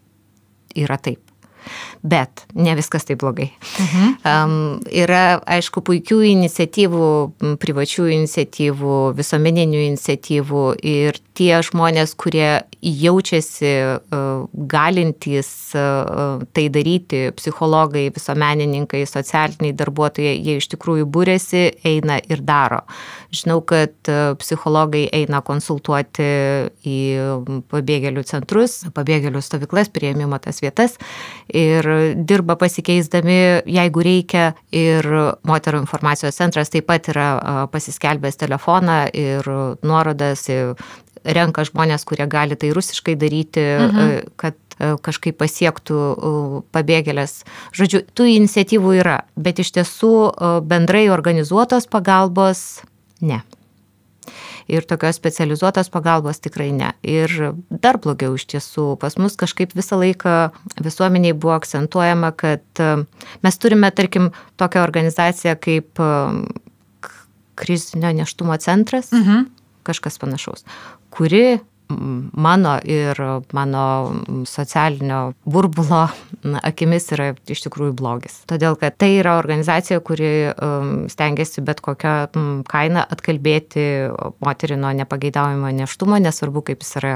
yra 0.86 0.96
taip. 1.04 1.27
Bet 2.02 2.44
ne 2.54 2.74
viskas 2.78 3.06
taip 3.08 3.20
blogai. 3.22 3.50
Mhm. 3.78 4.12
Um, 4.28 4.56
yra, 4.90 5.40
aišku, 5.46 5.82
puikių 5.86 6.20
iniciatyvų, 6.32 7.08
privačių 7.62 8.08
iniciatyvų, 8.18 8.98
visuomeninių 9.18 9.84
iniciatyvų 9.92 10.64
ir 10.86 11.18
tie 11.38 11.52
žmonės, 11.64 12.14
kurie 12.18 12.62
jaučiasi 12.82 13.72
uh, 13.86 14.46
galintys 14.70 15.50
uh, 15.78 16.42
tai 16.54 16.66
daryti, 16.74 17.28
psichologai, 17.38 18.08
visuomenininkai, 18.14 19.04
socialiniai 19.06 19.74
darbuotojai, 19.78 20.36
jie 20.36 20.58
iš 20.60 20.70
tikrųjų 20.74 21.06
būrėsi, 21.10 21.64
eina 21.86 22.18
ir 22.30 22.42
daro. 22.46 22.84
Žinau, 23.34 23.60
kad 23.66 23.94
uh, 24.10 24.34
psichologai 24.40 25.06
eina 25.14 25.42
konsultuoti 25.46 26.28
į 26.86 26.98
pabėgėlių 27.70 28.24
centrus, 28.28 28.80
pabėgėlių 28.94 29.42
stovyklas, 29.44 29.90
prieimimo 29.94 30.38
tas 30.42 30.62
vietas 30.64 30.98
ir 31.58 31.88
dirba 32.28 32.56
pasikeisdami, 32.60 33.38
jeigu 33.68 34.04
reikia. 34.04 34.52
Ir 34.74 35.06
moterų 35.48 35.82
informacijos 35.82 36.38
centras 36.38 36.72
taip 36.72 36.88
pat 36.88 37.10
yra 37.12 37.28
pasiskelbęs 37.72 38.38
telefoną 38.40 39.00
ir 39.16 39.48
nuorodas, 39.82 40.46
renka 41.24 41.64
žmonės, 41.66 42.06
kurie 42.08 42.28
gali 42.30 42.56
tai 42.56 42.72
rusiškai 42.76 43.16
daryti, 43.18 43.64
mhm. 43.82 44.32
kad 44.40 44.56
kažkaip 44.78 45.34
pasiektų 45.40 45.98
pabėgėlės. 46.74 47.40
Žodžiu, 47.74 48.04
tų 48.14 48.28
iniciatyvų 48.36 48.94
yra, 49.00 49.20
bet 49.34 49.58
iš 49.64 49.74
tiesų 49.74 50.12
bendrai 50.70 51.08
organizuotos 51.10 51.90
pagalbos 51.90 52.84
ne 53.18 53.42
ir 54.68 54.84
tokios 54.88 55.16
specializuotos 55.16 55.90
pagalbos 55.90 56.40
tikrai 56.44 56.70
ne. 56.76 56.92
Ir 57.02 57.32
dar 57.70 57.98
blogiau 58.02 58.36
iš 58.36 58.46
tiesų, 58.52 58.92
pas 59.00 59.16
mus 59.20 59.38
kažkaip 59.40 59.72
visą 59.76 59.98
laiką 60.00 60.36
visuomeniai 60.84 61.36
buvo 61.36 61.56
akcentuojama, 61.56 62.32
kad 62.36 62.82
e, 62.84 62.90
mes 63.44 63.58
turime, 63.60 63.90
tarkim, 63.90 64.30
tokią 64.60 64.84
organizaciją 64.84 65.56
kaip 65.64 66.02
e, 66.02 66.10
krizinio 67.58 68.12
neštumo 68.20 68.56
centras, 68.62 69.10
mhm. 69.12 69.48
kažkas 69.88 70.20
panašaus, 70.20 70.66
kuri 71.10 71.58
mano 71.88 72.76
ir 72.84 73.18
mano 73.52 73.84
socialinio 74.46 75.32
burbulo 75.44 76.06
akimis 76.62 77.08
yra 77.16 77.30
iš 77.48 77.64
tikrųjų 77.66 77.94
blogis. 77.98 78.40
Todėl, 78.50 78.76
kad 78.80 78.98
tai 79.00 79.14
yra 79.18 79.38
organizacija, 79.40 80.00
kuri 80.04 80.32
um, 80.52 80.92
stengiasi 81.12 81.64
bet 81.64 81.82
kokią 81.84 82.16
kainą 82.68 83.04
atkalbėti 83.08 83.86
moterį 84.44 84.80
nuo 84.82 84.92
nepageidaujamo 85.00 85.72
neštumo, 85.80 86.20
nesvarbu, 86.22 86.66
kaip 86.70 86.84
jis 86.84 86.98
yra 87.00 87.14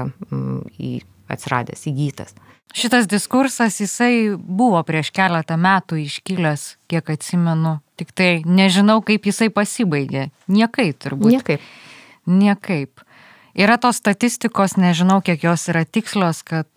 atsiradęs, 1.33 1.87
įgytas. 1.89 2.35
Šitas 2.73 3.05
diskursas, 3.05 3.77
jisai 3.77 4.33
buvo 4.33 4.79
prieš 4.87 5.11
keletą 5.13 5.59
metų 5.61 5.99
iškilęs, 6.07 6.63
kiek 6.89 7.11
atsimenu, 7.13 7.77
tik 8.01 8.09
tai 8.17 8.31
nežinau, 8.49 8.97
kaip 9.05 9.29
jisai 9.29 9.51
pasibaigė. 9.53 10.31
Niekaip 10.49 10.97
turbūt. 11.05 11.35
Niekaip. 11.35 11.67
Niekaip. 12.25 13.02
Yra 13.53 13.77
tos 13.77 13.99
statistikos, 14.01 14.73
nežinau, 14.81 15.19
kiek 15.21 15.43
jos 15.45 15.67
yra 15.69 15.83
tikslios, 15.85 16.41
kad 16.47 16.67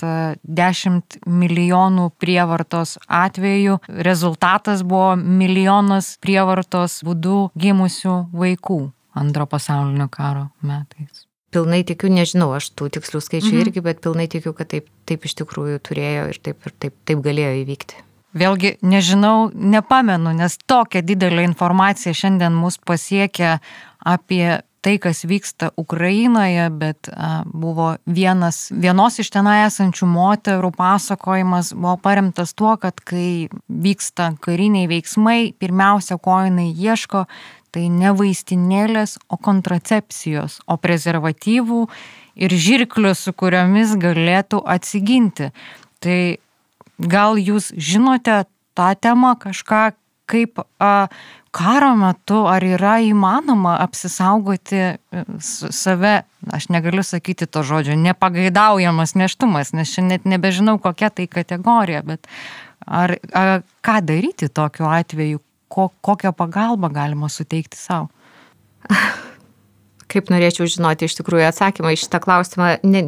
10 0.44 0.98
e, 1.16 1.20
milijonų 1.24 2.10
prievartos 2.20 2.98
atvejų 3.08 3.78
rezultatas 4.04 4.82
buvo 4.84 5.14
milijonas 5.16 6.16
prievartos 6.20 6.98
būdų 7.06 7.38
gimusių 7.56 8.18
vaikų 8.36 8.80
antro 9.16 9.46
pasaulinio 9.48 10.10
karo 10.12 10.50
metais. 10.60 11.24
Pilnai 11.54 11.80
tikiu, 11.88 12.10
nežinau, 12.12 12.50
aš 12.58 12.68
tų 12.76 12.90
tikslių 12.98 13.22
skaičių 13.24 13.52
mhm. 13.54 13.62
irgi, 13.64 13.84
bet 13.86 14.04
pilnai 14.04 14.28
tikiu, 14.28 14.52
kad 14.52 14.68
taip, 14.74 14.90
taip 15.08 15.24
iš 15.24 15.38
tikrųjų 15.40 15.80
turėjo 15.88 16.28
ir 16.34 16.42
taip, 16.44 16.60
ir 16.68 16.76
taip, 16.76 16.98
taip 17.08 17.24
galėjo 17.24 17.56
įvykti. 17.62 18.02
Vėlgi, 18.36 18.74
nežinau, 18.84 19.48
nepamenu, 19.54 20.34
nes 20.36 20.58
tokia 20.68 21.00
didelė 21.00 21.46
informacija 21.46 22.12
šiandien 22.12 22.52
mus 22.52 22.76
pasiekia 22.76 23.62
apie 24.04 24.58
tai, 24.86 25.00
kas 25.02 25.24
vyksta 25.26 25.72
Ukrainoje, 25.76 26.68
bet 26.70 27.08
buvo 27.50 27.96
vienas, 28.06 28.68
vienos 28.70 29.18
iš 29.18 29.32
tenai 29.34 29.64
esančių 29.64 30.06
moterų 30.06 30.70
pasakojimas 30.78 31.72
buvo 31.74 31.96
paremtas 31.98 32.54
tuo, 32.54 32.76
kad 32.78 33.02
kai 33.02 33.48
vyksta 33.66 34.36
kariniai 34.46 34.86
veiksmai, 34.86 35.56
pirmiausia, 35.58 36.20
ko 36.22 36.38
jinai 36.46 36.68
ieško, 36.70 37.24
tai 37.74 37.88
ne 37.90 38.14
vaistinėlės, 38.14 39.16
o 39.26 39.40
kontracepcijos, 39.42 40.60
o 40.70 40.78
prezervatyvų 40.78 41.82
ir 42.46 42.54
žirklių, 42.54 43.16
su 43.18 43.34
kuriomis 43.34 43.98
galėtų 43.98 44.62
atsiginti. 44.62 45.50
Tai 45.98 46.20
gal 47.02 47.42
jūs 47.42 47.72
žinote 47.74 48.44
tą 48.78 48.94
temą 49.02 49.34
kažką, 49.42 49.96
kaip 50.26 50.60
a, 50.82 50.92
karo 51.56 51.94
metu, 51.96 52.42
ar 52.50 52.64
yra 52.66 52.98
įmanoma 53.06 53.78
apsisaugoti 53.84 54.82
e, 54.82 55.24
save, 55.40 56.18
aš 56.52 56.68
negaliu 56.74 57.04
sakyti 57.06 57.48
to 57.48 57.62
žodžio, 57.66 57.96
nepagaidaujamas 58.00 59.16
neštumas, 59.18 59.72
nes 59.76 59.90
šiandien 59.94 60.20
net 60.20 60.30
nebežinau, 60.36 60.78
kokia 60.82 61.10
tai 61.14 61.28
kategorija, 61.30 62.04
bet 62.06 62.30
Ar, 62.86 63.16
ar 63.34 63.62
ką 63.82 63.96
daryti 64.06 64.48
tokiu 64.52 64.86
atveju, 64.86 65.40
ko, 65.72 65.88
kokią 66.06 66.30
pagalbą 66.36 66.90
galima 66.94 67.28
suteikti 67.32 67.78
savo? 67.78 68.10
Kaip 70.12 70.30
norėčiau 70.30 70.68
žinoti 70.70 71.08
iš 71.08 71.16
tikrųjų 71.18 71.48
atsakymą 71.48 71.96
į 71.96 71.98
šitą 72.04 72.20
klausimą. 72.22 72.76
Ne, 72.86 73.02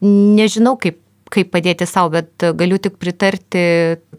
nežinau, 0.00 0.78
kaip, 0.80 1.02
kaip 1.32 1.50
padėti 1.54 1.86
savo, 1.88 2.12
bet 2.16 2.46
galiu 2.58 2.78
tik 2.82 2.98
pritarti 3.00 3.64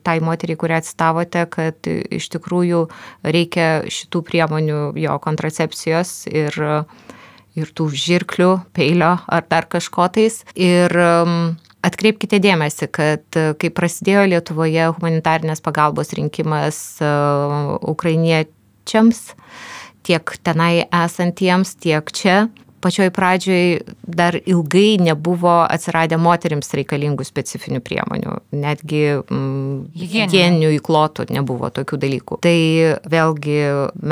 tai 0.05 0.17
moteriai, 0.23 0.59
kurią 0.59 0.79
atstavote, 0.79 1.45
kad 1.51 1.89
iš 1.89 2.29
tikrųjų 2.35 2.83
reikia 3.23 3.69
šitų 3.91 4.23
priemonių 4.27 4.81
jo 4.99 5.15
kontracepcijos 5.23 6.13
ir, 6.31 6.55
ir 7.59 7.73
tų 7.75 7.89
žirklių, 7.93 8.51
peilio 8.77 9.17
ar 9.27 9.49
dar 9.49 9.67
kažko 9.71 10.07
tais. 10.15 10.43
Ir 10.55 10.95
um, 10.95 11.57
Atkreipkite 11.79 12.41
dėmesį, 12.43 12.89
kad 12.91 13.37
kai 13.55 13.69
prasidėjo 13.71 14.25
Lietuvoje 14.27 14.89
humanitarnės 14.97 15.61
pagalbos 15.63 16.11
rinkimas 16.17 16.79
uh, 16.99 17.77
ukrainiečiams, 17.87 19.21
tiek 20.03 20.33
tenai 20.43 20.89
esantiems, 20.91 21.77
tiek 21.79 22.11
čia. 22.11 22.49
Pačioj 22.79 23.09
pradžioj 23.15 23.79
dar 24.03 24.37
ilgai 24.39 24.99
nebuvo 25.03 25.53
atsiradę 25.65 26.19
moteriams 26.21 26.71
reikalingų 26.77 27.25
specifinių 27.27 27.81
priemonių, 27.85 28.35
netgi 28.55 29.01
mm, 29.19 29.73
higieninių 29.99 30.71
įklotų 30.77 31.27
nebuvo 31.35 31.71
tokių 31.75 31.99
dalykų. 32.03 32.39
Tai 32.45 32.59
vėlgi 33.11 33.57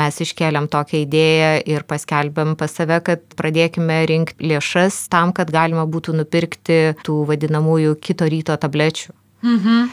mes 0.02 0.20
iškeliam 0.24 0.68
tokią 0.72 1.04
idėją 1.06 1.52
ir 1.74 1.86
paskelbėm 1.88 2.56
pas 2.60 2.74
save, 2.76 3.00
kad 3.06 3.24
pradėkime 3.38 4.02
rinkti 4.10 4.52
lėšas 4.52 5.06
tam, 5.12 5.32
kad 5.36 5.52
galima 5.54 5.86
būtų 5.88 6.18
nupirkti 6.20 6.82
tų 7.06 7.22
vadinamųjų 7.30 7.96
kito 8.04 8.28
ryto 8.28 8.58
tablečių. 8.60 9.16
Mhm 9.46 9.88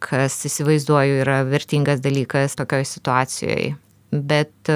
kas 0.00 0.38
įsivaizduoju 0.48 1.20
yra 1.22 1.42
vertingas 1.48 2.00
dalykas 2.00 2.56
tokioje 2.58 2.88
situacijoje. 2.88 3.74
Bet 4.10 4.70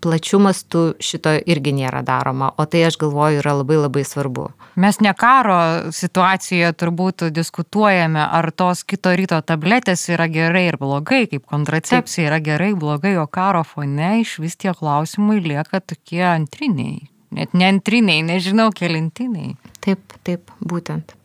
plačiu 0.00 0.38
mastu 0.42 0.82
šito 1.00 1.32
irgi 1.48 1.72
nėra 1.76 2.02
daroma, 2.06 2.50
o 2.56 2.66
tai 2.68 2.84
aš 2.86 2.98
galvoju 3.00 3.40
yra 3.40 3.56
labai 3.58 3.78
labai 3.80 4.04
svarbu. 4.06 4.48
Mes 4.82 5.00
ne 5.00 5.12
karo 5.16 5.58
situacijoje 5.96 6.72
turbūt 6.80 7.26
diskutuojame, 7.34 8.20
ar 8.20 8.50
tos 8.52 8.84
kito 8.84 9.14
ryto 9.16 9.40
tabletės 9.40 10.06
yra 10.12 10.28
gerai 10.32 10.66
ir 10.68 10.78
blogai, 10.80 11.24
kaip 11.30 11.46
kontracepcija 11.50 12.30
yra 12.30 12.40
gerai, 12.44 12.72
blogai, 12.78 13.16
o 13.20 13.26
karo 13.26 13.64
fone 13.64 14.16
iš 14.22 14.38
vis 14.44 14.58
tie 14.60 14.74
klausimai 14.76 15.40
lieka 15.44 15.80
tokie 15.80 16.24
antriniai. 16.28 17.06
Net 17.36 17.54
ne 17.56 17.68
antriniai, 17.68 18.22
nežinau, 18.24 18.70
kelintiniai. 18.74 19.56
Taip, 19.84 20.18
taip, 20.24 20.52
būtent. 20.60 21.16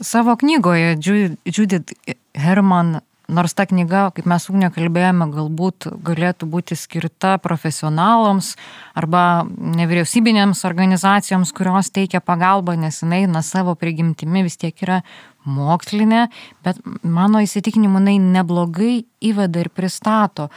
Savo 0.00 0.36
knygoje 0.40 0.96
Judith 1.44 1.92
Herman 2.34 3.00
Nors 3.30 3.54
ta 3.54 3.66
knyga, 3.68 4.08
kaip 4.14 4.26
mes 4.26 4.46
ugnė 4.50 4.70
kalbėjome, 4.74 5.28
galbūt 5.30 5.86
galėtų 6.06 6.48
būti 6.50 6.76
skirta 6.78 7.36
profesionalams 7.42 8.56
arba 8.98 9.44
nevyriausybinėms 9.46 10.64
organizacijoms, 10.66 11.52
kurios 11.54 11.92
teikia 11.94 12.22
pagalbą, 12.24 12.74
nes 12.80 13.02
jinai 13.04 13.22
na 13.30 13.44
savo 13.46 13.76
prigimtimi 13.78 14.42
vis 14.46 14.58
tiek 14.58 14.82
yra 14.82 15.00
mokslinė, 15.46 16.26
bet 16.66 16.80
mano 17.06 17.42
įsitikinimu 17.44 18.02
jinai 18.02 18.18
neblogai 18.40 18.96
įveda 19.30 19.62
ir 19.62 19.70
pristato 19.70 20.50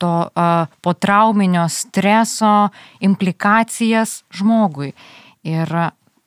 to 0.00 0.12
uh, 0.30 0.70
potrauminio 0.80 1.66
streso 1.68 2.70
implikacijas 3.04 4.20
žmogui. 4.32 4.94
Ir 5.44 5.74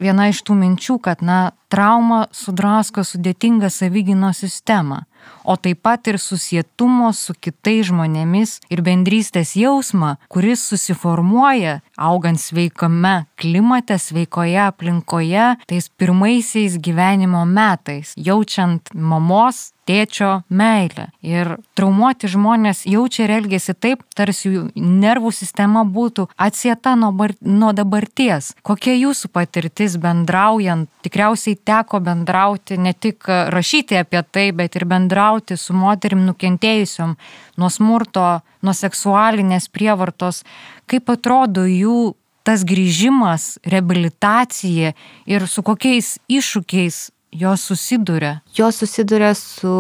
viena 0.04 0.28
iš 0.30 0.44
tų 0.46 0.60
minčių, 0.60 1.00
kad 1.02 1.24
na, 1.26 1.56
trauma 1.74 2.28
sudrasko 2.36 3.06
sudėtingą 3.08 3.72
savigino 3.74 4.30
sistemą 4.36 5.06
o 5.44 5.56
taip 5.60 5.82
pat 5.84 6.08
ir 6.08 6.20
susietumo 6.22 7.12
su 7.14 7.36
kitais 7.36 7.90
žmonėmis 7.90 8.60
ir 8.72 8.84
bendrystės 8.86 9.56
jausmą, 9.60 10.16
kuris 10.32 10.64
susiformuoja 10.70 11.82
augant 11.98 12.40
sveikame 12.40 13.26
klimate, 13.40 14.00
sveikoje 14.00 14.60
aplinkoje, 14.68 15.54
tais 15.68 15.90
pirmaisiais 16.00 16.80
gyvenimo 16.80 17.46
metais, 17.46 18.16
jaučiant 18.18 18.94
mamos 18.94 19.72
tėčio 19.88 20.44
meilę. 20.50 21.10
Ir 21.26 21.56
traumuoti 21.78 22.30
žmonės 22.32 22.84
jaučia 22.90 23.26
ir 23.26 23.34
elgesi 23.38 23.76
taip, 23.76 24.04
tarsi 24.16 24.52
jų 24.52 24.64
nervų 24.76 25.34
sistema 25.36 25.84
būtų 25.84 26.28
atsieta 26.38 26.96
nuo, 27.00 27.12
bar, 27.16 27.36
nuo 27.42 27.74
dabarties. 27.76 28.54
Kokia 28.64 28.96
jūsų 28.96 29.32
patirtis 29.34 29.98
bendraujant? 30.02 30.90
Tikriausiai 31.04 31.60
teko 31.60 32.00
bendrauti, 32.04 32.80
ne 32.80 32.94
tik 32.94 33.28
rašyti 33.28 34.00
apie 34.00 34.24
tai, 34.32 34.50
bet 34.56 34.78
ir 34.80 34.88
bendrauti 34.90 35.58
su 35.60 35.76
moterim 35.76 36.26
nukentėjusiom 36.30 37.16
nuo 37.60 37.70
smurto, 37.70 38.42
nuo 38.64 38.74
seksualinės 38.74 39.70
prievartos. 39.74 40.44
Kaip 40.90 41.12
atrodo 41.14 41.68
jų 41.68 42.14
tas 42.44 42.64
grįžimas, 42.68 43.58
reabilitacija 43.64 44.94
ir 45.30 45.48
su 45.48 45.64
kokiais 45.64 46.18
iššūkiais 46.28 47.06
jos 47.34 47.66
susiduria? 47.70 48.42
Jos 48.54 48.80
susiduria 48.84 49.34
su 49.36 49.74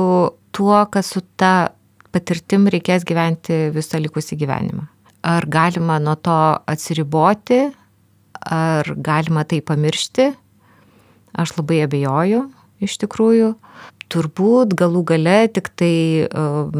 tuo, 0.51 0.85
kad 0.91 1.05
su 1.05 1.21
ta 1.37 1.71
patirtim 2.13 2.67
reikės 2.69 3.05
gyventi 3.07 3.69
visą 3.73 4.01
likusį 4.01 4.37
gyvenimą. 4.43 4.87
Ar 5.23 5.47
galima 5.47 5.99
nuo 6.03 6.15
to 6.19 6.35
atsiriboti, 6.69 7.61
ar 8.43 8.89
galima 8.97 9.45
tai 9.47 9.61
pamiršti, 9.65 10.27
aš 11.33 11.55
labai 11.57 11.83
abejoju 11.85 12.43
iš 12.83 12.97
tikrųjų 13.03 13.53
turbūt 14.11 14.73
galų 14.79 15.03
gale 15.13 15.37
tik 15.53 15.69
tai 15.79 15.95
e, 16.25 16.27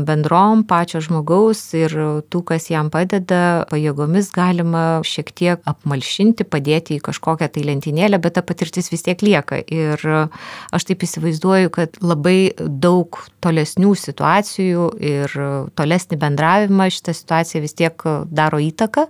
bendrom 0.07 0.63
pačio 0.67 1.01
žmogaus 1.03 1.61
ir 1.77 1.95
tų, 2.31 2.43
kas 2.51 2.69
jam 2.71 2.89
padeda, 2.93 3.65
pajėgomis 3.71 4.31
galima 4.35 5.01
šiek 5.07 5.31
tiek 5.35 5.63
apmalšinti, 5.69 6.47
padėti 6.47 6.97
į 6.97 7.03
kažkokią 7.07 7.49
tai 7.53 7.65
lentynėlę, 7.67 8.19
bet 8.23 8.37
ta 8.37 8.43
patirtis 8.45 8.91
vis 8.93 9.05
tiek 9.05 9.21
lieka. 9.25 9.61
Ir 9.73 9.99
aš 10.03 10.87
taip 10.89 11.05
įsivaizduoju, 11.05 11.71
kad 11.73 11.99
labai 12.03 12.53
daug 12.59 13.19
tolesnių 13.43 13.93
situacijų 13.99 14.87
ir 15.03 15.37
tolesnį 15.77 16.19
bendravimą 16.21 16.89
šitą 16.93 17.15
situaciją 17.17 17.63
vis 17.63 17.75
tiek 17.79 18.05
daro 18.31 18.59
įtaką, 18.63 19.07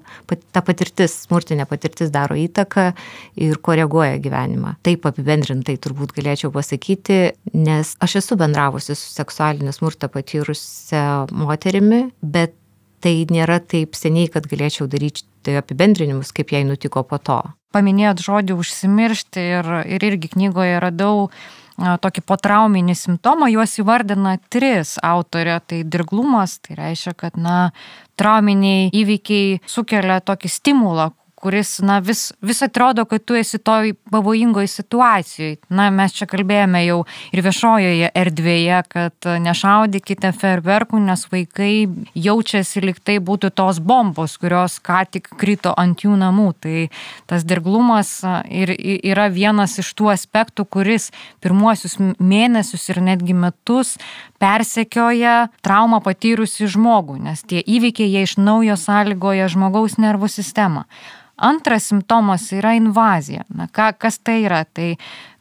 ta 0.53 0.63
patirtis, 0.65 1.15
smurtinė 1.27 1.67
patirtis 1.69 2.11
daro 2.13 2.37
įtaką 2.39 2.89
ir 3.41 3.59
koreguoja 3.63 4.17
gyvenimą. 4.23 4.75
Taip 4.85 5.05
apibendrintai 5.09 5.77
turbūt 5.81 6.15
galėčiau 6.17 6.51
pasakyti, 6.53 7.19
nes 7.53 7.93
aš 8.03 8.17
esu 8.21 8.37
bendravusi 8.39 8.95
su 8.97 9.09
seksualinį 9.13 9.73
smurtą 9.75 10.09
patyrusią 10.11 11.05
moterimi, 11.31 12.05
bet 12.21 12.55
tai 13.03 13.15
nėra 13.31 13.59
taip 13.59 13.97
seniai, 13.99 14.29
kad 14.31 14.47
galėčiau 14.47 14.87
daryti 14.91 15.57
apibendrinimus, 15.59 16.31
kaip 16.35 16.53
jai 16.55 16.63
nutiko 16.67 17.03
po 17.07 17.19
to. 17.19 17.41
Paminėjot 17.75 18.21
žodį 18.23 18.55
užsimiršti 18.55 19.43
ir, 19.57 19.73
ir 19.95 20.07
irgi 20.11 20.31
knygoje 20.35 20.79
radau 20.83 21.27
tokį 21.73 22.21
potrauminį 22.29 22.93
simptomą, 22.95 23.49
juos 23.49 23.73
įvardina 23.81 24.35
tris 24.53 24.95
autorė, 25.01 25.57
tai 25.65 25.81
dirglumas, 25.83 26.59
tai 26.61 26.77
reiškia, 26.77 27.15
kad 27.17 27.39
na, 27.39 27.71
trauminiai 28.19 28.91
įvykiai 28.93 29.57
sukelia 29.65 30.19
tokį 30.21 30.51
stimulą, 30.53 31.09
kuris, 31.43 31.79
na, 31.83 31.99
vis, 31.99 32.31
vis 32.41 32.61
atrodo, 32.63 33.03
kad 33.05 33.25
tu 33.27 33.35
esi 33.35 33.57
toj 33.59 33.93
pavojingoj 34.11 34.67
situacijai. 34.71 35.57
Na, 35.75 35.89
mes 35.91 36.15
čia 36.15 36.27
kalbėjome 36.31 36.85
jau 36.85 37.01
ir 37.35 37.43
viešojoje 37.43 38.11
erdvėje, 38.15 38.77
kad 38.93 39.27
nešaudykite 39.43 40.31
ferverkų, 40.39 41.01
nes 41.03 41.25
vaikai 41.33 41.73
jaučiasi 42.15 42.85
liktai 42.85 43.17
būtų 43.19 43.51
tos 43.59 43.81
bombos, 43.83 44.37
kurios 44.39 44.77
ką 44.79 45.01
tik 45.11 45.27
krito 45.39 45.73
ant 45.75 46.05
jų 46.05 46.15
namų. 46.21 46.49
Tai 46.63 46.85
tas 47.27 47.43
dirglumas 47.47 48.21
ir 48.47 48.71
yra 48.79 49.27
vienas 49.33 49.75
iš 49.83 49.89
tų 49.99 50.13
aspektų, 50.13 50.63
kuris 50.63 51.09
pirmuosius 51.43 51.97
mėnesius 52.19 52.87
ir 52.93 53.01
netgi 53.03 53.35
metus 53.35 53.97
persekioja 54.43 55.49
traumą 55.63 55.99
patyrusi 56.03 56.69
žmogų, 56.71 57.19
nes 57.27 57.43
tie 57.47 57.59
įvykiai 57.59 58.11
jie 58.11 58.23
iš 58.27 58.37
naujo 58.39 58.79
sąlygoja 58.79 59.49
žmogaus 59.51 59.99
nervų 59.99 60.31
sistemą. 60.31 60.87
Antras 61.35 61.87
simptomas 61.89 62.51
yra 62.53 62.75
invazija. 62.77 63.41
Na, 63.49 63.65
ką, 63.65 63.89
kas 63.97 64.19
tai 64.21 64.43
yra? 64.45 64.61
Tai 64.69 64.93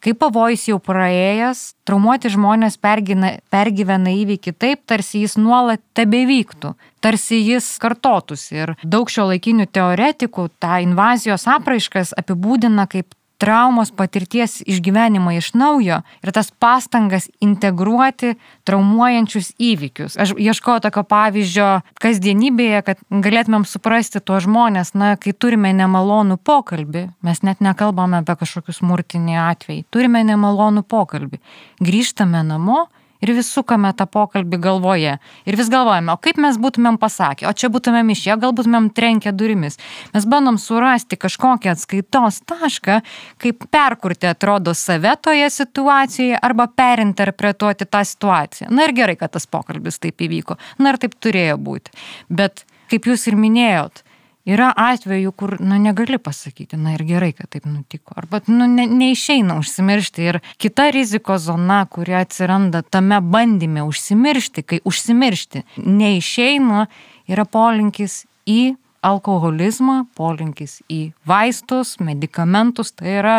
kai 0.02 0.14
pavojus 0.16 0.64
jau 0.70 0.78
praėjęs, 0.82 1.60
traumuoti 1.86 2.32
žmonės 2.32 2.78
pergina, 2.80 3.34
pergyvena 3.52 4.14
įvykį 4.22 4.54
taip, 4.56 4.82
tarsi 4.88 5.20
jis 5.22 5.36
nuolat 5.36 5.82
tebe 5.94 6.24
vyktų, 6.28 6.72
tarsi 7.04 7.42
jis 7.44 7.68
kartotųsi. 7.82 8.56
Ir 8.64 8.74
daug 8.82 9.12
šio 9.12 9.28
laikinių 9.34 9.68
teoretikų 9.68 10.48
tą 10.62 10.80
invazijos 10.86 11.44
apraiškas 11.50 12.16
apibūdina 12.18 12.88
kaip 12.90 13.12
traumos 13.42 13.90
patirties 13.90 14.60
išgyvenimą 14.70 15.34
iš 15.40 15.50
naujo 15.58 15.98
ir 16.22 16.32
tas 16.34 16.52
pastangas 16.62 17.26
integruoti 17.42 18.36
traumuojančius 18.68 19.52
įvykius. 19.58 20.14
Aš 20.22 20.36
ieškoju 20.38 20.84
tokio 20.86 21.02
pavyzdžio 21.10 21.68
kasdienybėje, 22.02 22.84
kad 22.86 23.02
galėtumėm 23.10 23.66
suprasti 23.66 24.22
tuos 24.22 24.46
žmonės, 24.46 24.94
na, 24.94 25.16
kai 25.18 25.34
turime 25.34 25.74
nemalonų 25.74 26.38
pokalbį, 26.46 27.08
mes 27.26 27.42
net 27.42 27.64
nekalbame 27.64 28.22
apie 28.22 28.38
kažkokius 28.44 28.78
smurtinį 28.78 29.38
atvejį, 29.48 29.84
turime 29.90 30.22
nemalonų 30.28 30.86
pokalbį, 30.86 31.42
grįžtame 31.82 32.46
namo 32.46 32.86
ir 33.22 33.32
vis 33.36 33.50
sukame 33.54 33.92
tą 33.96 34.06
pokalbį 34.10 34.58
galvoje. 34.62 35.16
Ir 35.48 35.58
vis 35.58 35.70
galvojame, 35.72 36.12
o 36.12 36.20
kaip 36.20 36.40
mes 36.42 36.58
būtumėm 36.60 36.98
pasakę, 37.02 37.46
o 37.48 37.52
čia 37.56 37.70
būtumėm 37.72 38.10
išėję, 38.14 38.38
gal 38.42 38.54
būtumėm 38.56 38.90
trenkę 38.96 39.32
durimis. 39.36 39.78
Mes 40.14 40.26
bandom 40.28 40.58
surasti 40.60 41.18
kažkokią 41.20 41.76
atskaitos 41.76 42.42
tašką, 42.50 43.00
kaip 43.42 43.66
perkurti 43.72 44.30
atrodo 44.30 44.74
save 44.74 45.14
toje 45.22 45.48
situacijoje 45.54 46.40
arba 46.42 46.66
perinterpretuoti 46.66 47.86
tą 47.86 48.04
situaciją. 48.08 48.70
Na 48.74 48.88
ir 48.88 48.96
gerai, 48.96 49.16
kad 49.20 49.34
tas 49.36 49.46
pokalbis 49.46 50.02
taip 50.02 50.20
įvyko. 50.26 50.58
Na 50.82 50.92
ir 50.92 51.00
taip 51.02 51.16
turėjo 51.22 51.58
būti. 51.62 51.94
Bet 52.28 52.66
kaip 52.92 53.06
jūs 53.08 53.28
ir 53.30 53.38
minėjot, 53.40 54.01
Yra 54.42 54.72
atvejų, 54.74 55.30
kur, 55.38 55.54
nu, 55.62 55.76
negali 55.78 56.18
pasakyti, 56.18 56.74
na 56.80 56.96
ir 56.96 57.04
gerai, 57.06 57.30
kad 57.36 57.52
taip 57.54 57.66
nutiko. 57.70 58.16
Arba, 58.18 58.40
nu, 58.50 58.66
ne, 58.66 58.88
neišeina 58.90 59.54
užsimiršti. 59.60 60.26
Ir 60.26 60.40
kita 60.58 60.88
rizikos 60.94 61.44
zona, 61.46 61.84
kuri 61.86 62.16
atsiranda 62.18 62.82
tame 62.82 63.20
bandyme 63.22 63.84
užsimiršti, 63.86 64.66
kai 64.66 64.80
užsimiršti 64.88 65.62
neišeina, 65.78 66.88
yra 67.30 67.46
polinkis 67.46 68.24
į 68.50 68.74
alkoholizmą, 69.02 70.06
polinkis 70.16 70.78
į 70.90 71.12
vaistus, 71.28 71.96
medikamentus, 72.02 72.92
tai 72.94 73.16
yra 73.18 73.36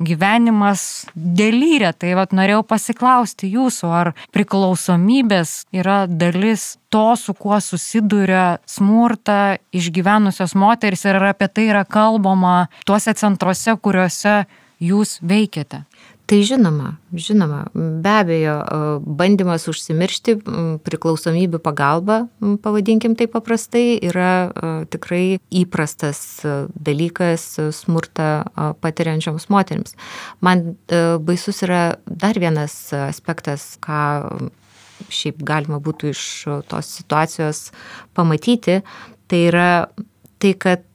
gyvenimas 0.00 1.06
dėlyrė. 1.14 1.92
Tai 1.92 2.14
vad 2.18 2.32
norėjau 2.36 2.62
pasiklausti 2.66 3.52
jūsų, 3.52 3.90
ar 3.92 4.12
priklausomybės 4.34 5.66
yra 5.76 6.04
dalis 6.08 6.76
to, 6.92 7.12
su 7.16 7.36
kuo 7.36 7.60
susiduria 7.60 8.58
smurta 8.68 9.58
išgyvenusios 9.72 10.56
moteris 10.58 11.04
ir 11.08 11.20
apie 11.32 11.48
tai 11.48 11.68
yra 11.70 11.84
kalbama 11.84 12.66
tuose 12.88 13.14
centruose, 13.16 13.76
kuriuose 13.80 14.42
jūs 14.82 15.18
veikiate. 15.22 15.84
Tai 16.30 16.38
žinoma, 16.46 16.96
žinoma, 17.12 17.64
be 17.74 18.10
abejo, 18.22 18.54
bandymas 19.04 19.66
užsimiršti 19.68 20.36
priklausomybių 20.86 21.58
pagalba, 21.60 22.22
pavadinkim 22.62 23.16
tai 23.18 23.26
paprastai, 23.28 23.98
yra 24.00 24.48
tikrai 24.92 25.40
įprastas 25.50 26.20
dalykas 26.72 27.44
smurtą 27.76 28.28
patiriančioms 28.80 29.48
moteriams. 29.52 29.96
Man 30.40 30.76
baisus 31.26 31.60
yra 31.66 31.82
dar 32.06 32.38
vienas 32.40 32.76
aspektas, 32.96 33.74
ką 33.82 33.98
šiaip 35.12 35.42
galima 35.42 35.82
būtų 35.82 36.14
iš 36.14 36.22
tos 36.70 36.94
situacijos 37.00 37.66
pamatyti, 38.14 38.78
tai 39.26 39.42
yra 39.50 39.68
tai, 40.38 40.54
kad 40.54 40.86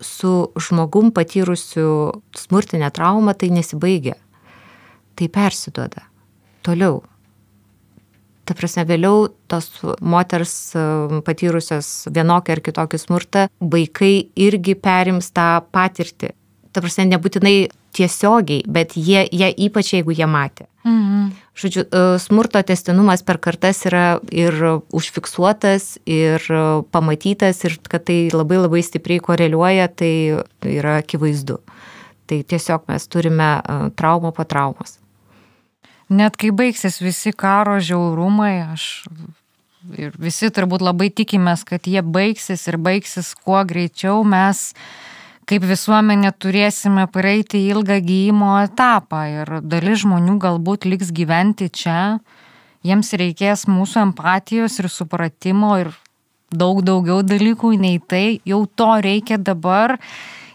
su 0.00 0.34
žmogum 0.56 1.12
patyrusiu 1.12 2.24
smurtinę 2.36 2.90
traumą 2.96 3.36
tai 3.36 3.52
nesibaigia 3.54 4.16
tai 5.18 5.28
persiduoda 5.32 6.10
toliau. 6.66 7.00
Ta 8.48 8.56
prasme, 8.58 8.82
vėliau 8.88 9.28
tos 9.50 9.68
moters 10.02 10.54
e, 10.74 10.82
patyrusios 11.26 12.08
vienokį 12.10 12.54
ar 12.56 12.62
kitokį 12.66 12.98
smurtą, 12.98 13.44
vaikai 13.62 14.14
irgi 14.34 14.74
perims 14.74 15.30
tą 15.36 15.60
patirtį. 15.70 16.32
Ta 16.74 16.82
prasme, 16.82 17.06
nebūtinai 17.12 17.54
tiesiogiai, 17.94 18.64
bet 18.70 18.96
jie, 18.98 19.22
jie 19.30 19.50
ypač 19.66 19.92
jeigu 19.94 20.14
jie 20.14 20.26
matė. 20.30 20.66
Mhm. 20.86 21.30
Žodžiu, 21.60 21.84
e, 21.84 22.02
smurto 22.22 22.62
testinumas 22.66 23.22
per 23.26 23.38
kartas 23.38 23.84
yra 23.86 24.18
ir 24.34 24.56
užfiksuotas, 24.96 26.00
ir 26.08 26.42
pamatytas, 26.90 27.62
ir 27.68 27.76
kad 27.86 28.08
tai 28.08 28.32
labai 28.34 28.62
labai 28.64 28.82
stipriai 28.82 29.22
koreliuoja, 29.22 29.90
tai 29.94 30.14
yra 30.66 30.98
akivaizdu. 31.04 31.60
Tai 32.30 32.40
tiesiog 32.50 32.88
mes 32.90 33.06
turime 33.10 33.52
e, 33.60 33.78
traumą 33.94 34.34
po 34.34 34.48
traumos 34.48 34.99
net 36.10 36.36
kai 36.40 36.50
baigsis 36.54 36.98
visi 37.02 37.32
karo 37.32 37.78
žiaurumai, 37.80 38.54
aš 38.74 39.06
ir 39.96 40.16
visi 40.20 40.50
turbūt 40.52 40.82
labai 40.84 41.08
tikimės, 41.14 41.64
kad 41.64 41.86
jie 41.88 42.02
baigsis 42.02 42.66
ir 42.68 42.76
baigsis 42.82 43.32
kuo 43.38 43.62
greičiau, 43.64 44.24
mes 44.26 44.70
kaip 45.50 45.64
visuomenė 45.66 46.34
turėsime 46.38 47.06
praeiti 47.10 47.62
ilgą 47.72 47.98
gyjimo 48.04 48.52
etapą 48.66 49.24
ir 49.30 49.56
dalis 49.66 50.04
žmonių 50.04 50.36
galbūt 50.42 50.86
liks 50.86 51.10
gyventi 51.16 51.70
čia, 51.72 52.20
jiems 52.86 53.14
reikės 53.18 53.66
mūsų 53.70 54.04
empatijos 54.10 54.78
ir 54.82 54.90
supratimo 54.92 55.72
ir 55.80 55.90
daug 56.50 56.82
daugiau 56.86 57.22
dalykų 57.22 57.72
nei 57.78 57.98
tai, 57.98 58.40
jau 58.46 58.64
to 58.66 58.90
reikia 59.02 59.38
dabar 59.38 59.96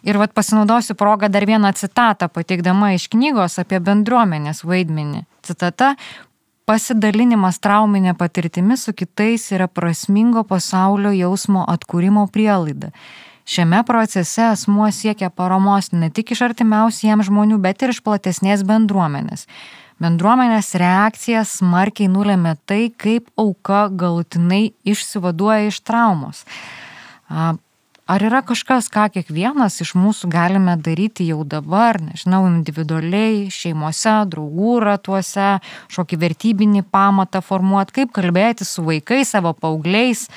Ir 0.05 0.19
vat 0.21 0.33
pasinaudosiu 0.37 0.93
progą 0.95 1.29
dar 1.33 1.45
vieną 1.49 1.71
citatą 1.73 2.29
pateikdama 2.29 2.93
iš 2.93 3.07
knygos 3.09 3.57
apie 3.61 3.79
bendruomenės 3.81 4.61
vaidmenį. 4.63 5.25
Citata. 5.41 5.95
Pasidalinimas 6.65 7.59
trauminė 7.61 8.15
patirtimi 8.17 8.73
su 8.77 8.93
kitais 8.97 9.51
yra 9.53 9.67
prasmingo 9.69 10.41
pasaulio 10.49 11.11
jausmo 11.13 11.61
atkūrimo 11.69 12.25
prielaida. 12.33 12.89
Šiame 13.45 13.83
procese 13.85 14.41
asmuo 14.47 14.87
siekia 14.89 15.29
paramos 15.29 15.91
ne 15.91 16.09
tik 16.09 16.33
iš 16.33 16.41
artimiausiems 16.47 17.27
žmonių, 17.29 17.59
bet 17.61 17.85
ir 17.85 17.93
iš 17.93 18.01
platesnės 18.05 18.63
bendruomenės. 18.65 19.45
Bendruomenės 20.01 20.73
reakcija 20.81 21.45
smarkiai 21.45 22.09
nulėmė 22.09 22.55
tai, 22.65 22.89
kaip 22.89 23.29
auka 23.37 23.85
galutinai 23.93 24.73
išsivaduoja 24.83 25.69
iš 25.69 25.79
traumos. 25.85 26.41
Ar 28.05 28.21
yra 28.21 28.43
kažkas, 28.45 28.85
ką 28.93 29.07
kiekvienas 29.15 29.79
iš 29.81 29.95
mūsų 29.97 30.27
galime 30.29 30.75
daryti 30.77 31.25
jau 31.25 31.39
dabar, 31.41 31.97
nežinau, 31.97 32.43
individualiai, 32.51 33.47
šeimose, 33.49 34.13
draugų 34.29 34.75
ratuose, 34.83 35.47
šokį 35.89 36.19
vertybinį 36.21 36.83
pamatą 36.93 37.41
formuoti, 37.41 37.95
kaip 37.95 38.11
kalbėti 38.13 38.67
su 38.69 38.85
vaikais, 38.85 39.31
savo 39.33 39.55
paaugliais 39.57 40.27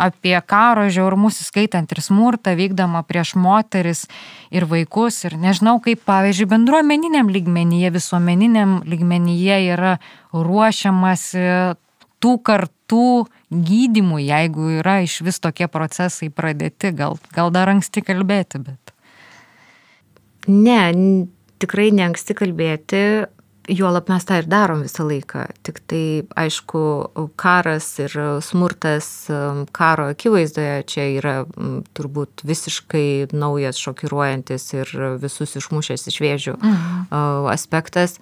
apie 0.00 0.32
karo 0.48 0.86
žiaurumus, 0.88 1.42
įskaitant 1.42 1.92
ir 1.92 2.00
smurtą 2.00 2.54
vykdomą 2.56 3.02
prieš 3.04 3.34
moteris 3.36 4.06
ir 4.48 4.64
vaikus. 4.70 5.20
Ir 5.28 5.36
nežinau, 5.42 5.76
kaip, 5.84 6.00
pavyzdžiui, 6.08 6.48
bendruomeniniam 6.54 7.28
lygmenyje, 7.28 7.92
visuomeniniam 7.98 8.78
lygmenyje 8.88 9.60
yra 9.74 9.98
ruošiamasi 10.32 11.44
tų 12.22 12.34
kartų 12.44 13.28
gydimui, 13.50 14.26
jeigu 14.28 14.68
yra 14.80 14.98
iš 15.04 15.20
vis 15.26 15.40
tokie 15.42 15.68
procesai 15.70 16.30
pradėti, 16.34 16.92
gal, 16.96 17.18
gal 17.34 17.52
dar 17.54 17.70
anksti 17.72 18.04
kalbėti, 18.04 18.60
bet. 18.66 18.94
Ne, 20.48 20.80
tikrai 21.60 21.90
ne 21.94 22.08
anksti 22.08 22.36
kalbėti, 22.38 23.02
Juolap 23.68 24.08
mes 24.08 24.24
tą 24.24 24.38
ir 24.40 24.46
darom 24.48 24.80
visą 24.84 25.04
laiką. 25.04 25.42
Tik 25.66 25.80
tai, 25.90 26.04
aišku, 26.40 26.80
karas 27.36 27.86
ir 28.00 28.14
smurtas 28.44 29.08
karo 29.76 30.06
akivaizdoje 30.14 30.86
čia 30.88 31.04
yra 31.18 31.34
turbūt 31.96 32.46
visiškai 32.48 33.28
naujas, 33.36 33.80
šokiruojantis 33.82 34.64
ir 34.78 34.94
visus 35.20 35.52
išmušęs 35.60 36.08
iš 36.08 36.16
vėžių 36.24 36.56
mhm. 36.56 37.18
aspektas. 37.52 38.16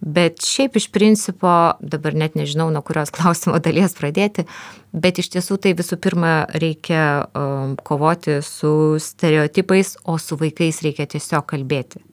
Bet 0.00 0.42
šiaip 0.46 0.78
iš 0.78 0.90
principo, 0.94 1.54
dabar 1.78 2.18
net 2.18 2.34
nežinau, 2.38 2.66
nuo 2.74 2.82
kurios 2.82 3.14
klausimo 3.16 3.62
dalies 3.62 3.94
pradėti, 3.98 4.48
bet 4.92 5.22
iš 5.22 5.30
tiesų 5.36 5.60
tai 5.62 5.76
visų 5.78 6.00
pirma 6.02 6.34
reikia 6.58 7.28
kovoti 7.86 8.40
su 8.42 8.98
stereotipais, 9.02 9.94
o 10.10 10.18
su 10.18 10.38
vaikais 10.42 10.82
reikia 10.82 11.06
tiesiog 11.06 11.46
kalbėti 11.54 12.07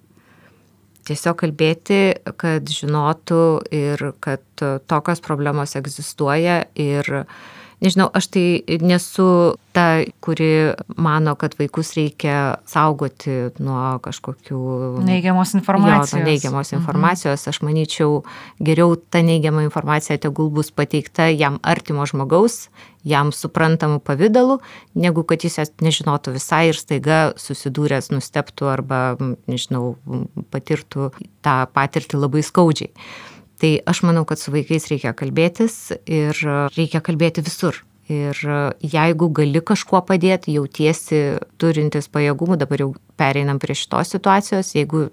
tiesiog 1.05 1.37
kalbėti, 1.43 1.99
kad 2.41 2.69
žinotų 2.71 3.41
ir 3.75 4.03
kad 4.23 4.65
tokios 4.89 5.21
problemos 5.25 5.75
egzistuoja 5.79 6.63
ir 6.75 7.11
nežinau, 7.83 8.07
aš 8.13 8.27
tai 8.33 8.45
nesu 8.81 9.27
ta, 9.75 10.03
kuri 10.23 10.73
mano, 10.95 11.35
kad 11.35 11.55
vaikus 11.59 11.93
reikia 11.97 12.57
saugoti 12.69 13.51
nuo 13.59 13.97
kažkokių 14.03 14.59
neigiamos 15.05 15.55
informacijos. 15.57 16.15
Jo, 16.19 16.25
neigiamos 16.25 16.71
mhm. 16.71 16.81
informacijos. 16.81 17.43
Mhm. 17.43 17.51
Aš 17.51 17.61
manyčiau, 17.67 18.23
geriau 18.63 18.95
ta 18.95 19.23
neigiama 19.25 19.65
informacija 19.67 20.17
tegul 20.21 20.49
bus 20.55 20.71
pateikta 20.71 21.27
jam 21.33 21.59
artimo 21.63 22.07
žmogaus, 22.07 22.69
jam 23.05 23.31
suprantamų 23.35 23.99
pavydalų, 24.05 24.59
negu 24.97 25.25
kad 25.27 25.43
jis 25.45 25.59
jas 25.61 25.75
nežinotų 25.83 26.37
visai 26.39 26.65
ir 26.71 26.79
staiga 26.79 27.19
susidūręs 27.39 28.09
nusteptų 28.15 28.71
arba, 28.71 29.03
nežinau, 29.51 29.95
patirtų 30.55 31.11
tą 31.45 31.61
patirtį 31.75 32.23
labai 32.23 32.43
skaudžiai. 32.45 32.93
Tai 33.61 33.71
aš 33.87 34.01
manau, 34.03 34.25
kad 34.27 34.39
su 34.41 34.51
vaikais 34.51 34.89
reikia 34.91 35.13
kalbėtis 35.15 35.93
ir 36.05 36.39
reikia 36.75 37.01
kalbėti 37.03 37.43
visur. 37.45 37.83
Ir 38.11 38.37
jeigu 38.85 39.29
gali 39.33 39.61
kažkuo 39.65 40.03
padėti, 40.05 40.53
jautiesi 40.59 41.21
turintis 41.57 42.09
pajėgumų, 42.13 42.59
dabar 42.61 42.83
jau 42.83 42.89
pereinam 43.17 43.57
prie 43.61 43.73
šitos 43.73 44.11
situacijos, 44.13 44.75
jeigu 44.75 45.07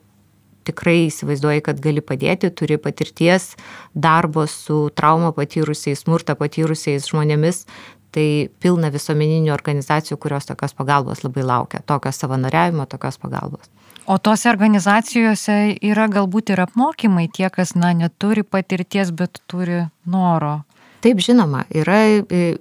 tikrai 0.69 1.07
įsivaizduoji, 1.07 1.63
kad 1.67 1.81
gali 1.83 2.03
padėti, 2.05 2.51
turi 2.55 2.77
patirties 2.83 3.55
darbo 3.95 4.45
su 4.51 4.85
traumą 4.95 5.33
patyrusiais, 5.37 6.05
smurtą 6.05 6.37
patyrusiais 6.39 7.09
žmonėmis, 7.09 7.65
tai 8.13 8.27
pilna 8.61 8.93
visuomeninių 8.93 9.55
organizacijų, 9.55 10.19
kurios 10.21 10.47
tokios 10.51 10.77
pagalbos 10.77 11.25
labai 11.25 11.47
laukia, 11.49 11.81
tokios 11.89 12.21
savanoriavimo, 12.21 12.87
tokios 12.91 13.17
pagalbos. 13.23 13.73
O 14.07 14.19
tose 14.19 14.51
organizacijose 14.51 15.77
yra 15.85 16.09
galbūt 16.11 16.51
ir 16.55 16.65
apmokymai 16.65 17.29
tie, 17.31 17.47
kas, 17.55 17.77
na, 17.79 17.93
neturi 17.95 18.43
patirties, 18.43 19.13
bet 19.15 19.39
turi 19.47 19.85
noro 20.05 20.63
Taip, 21.03 21.19
žinoma, 21.19 21.65
yra, 21.75 21.97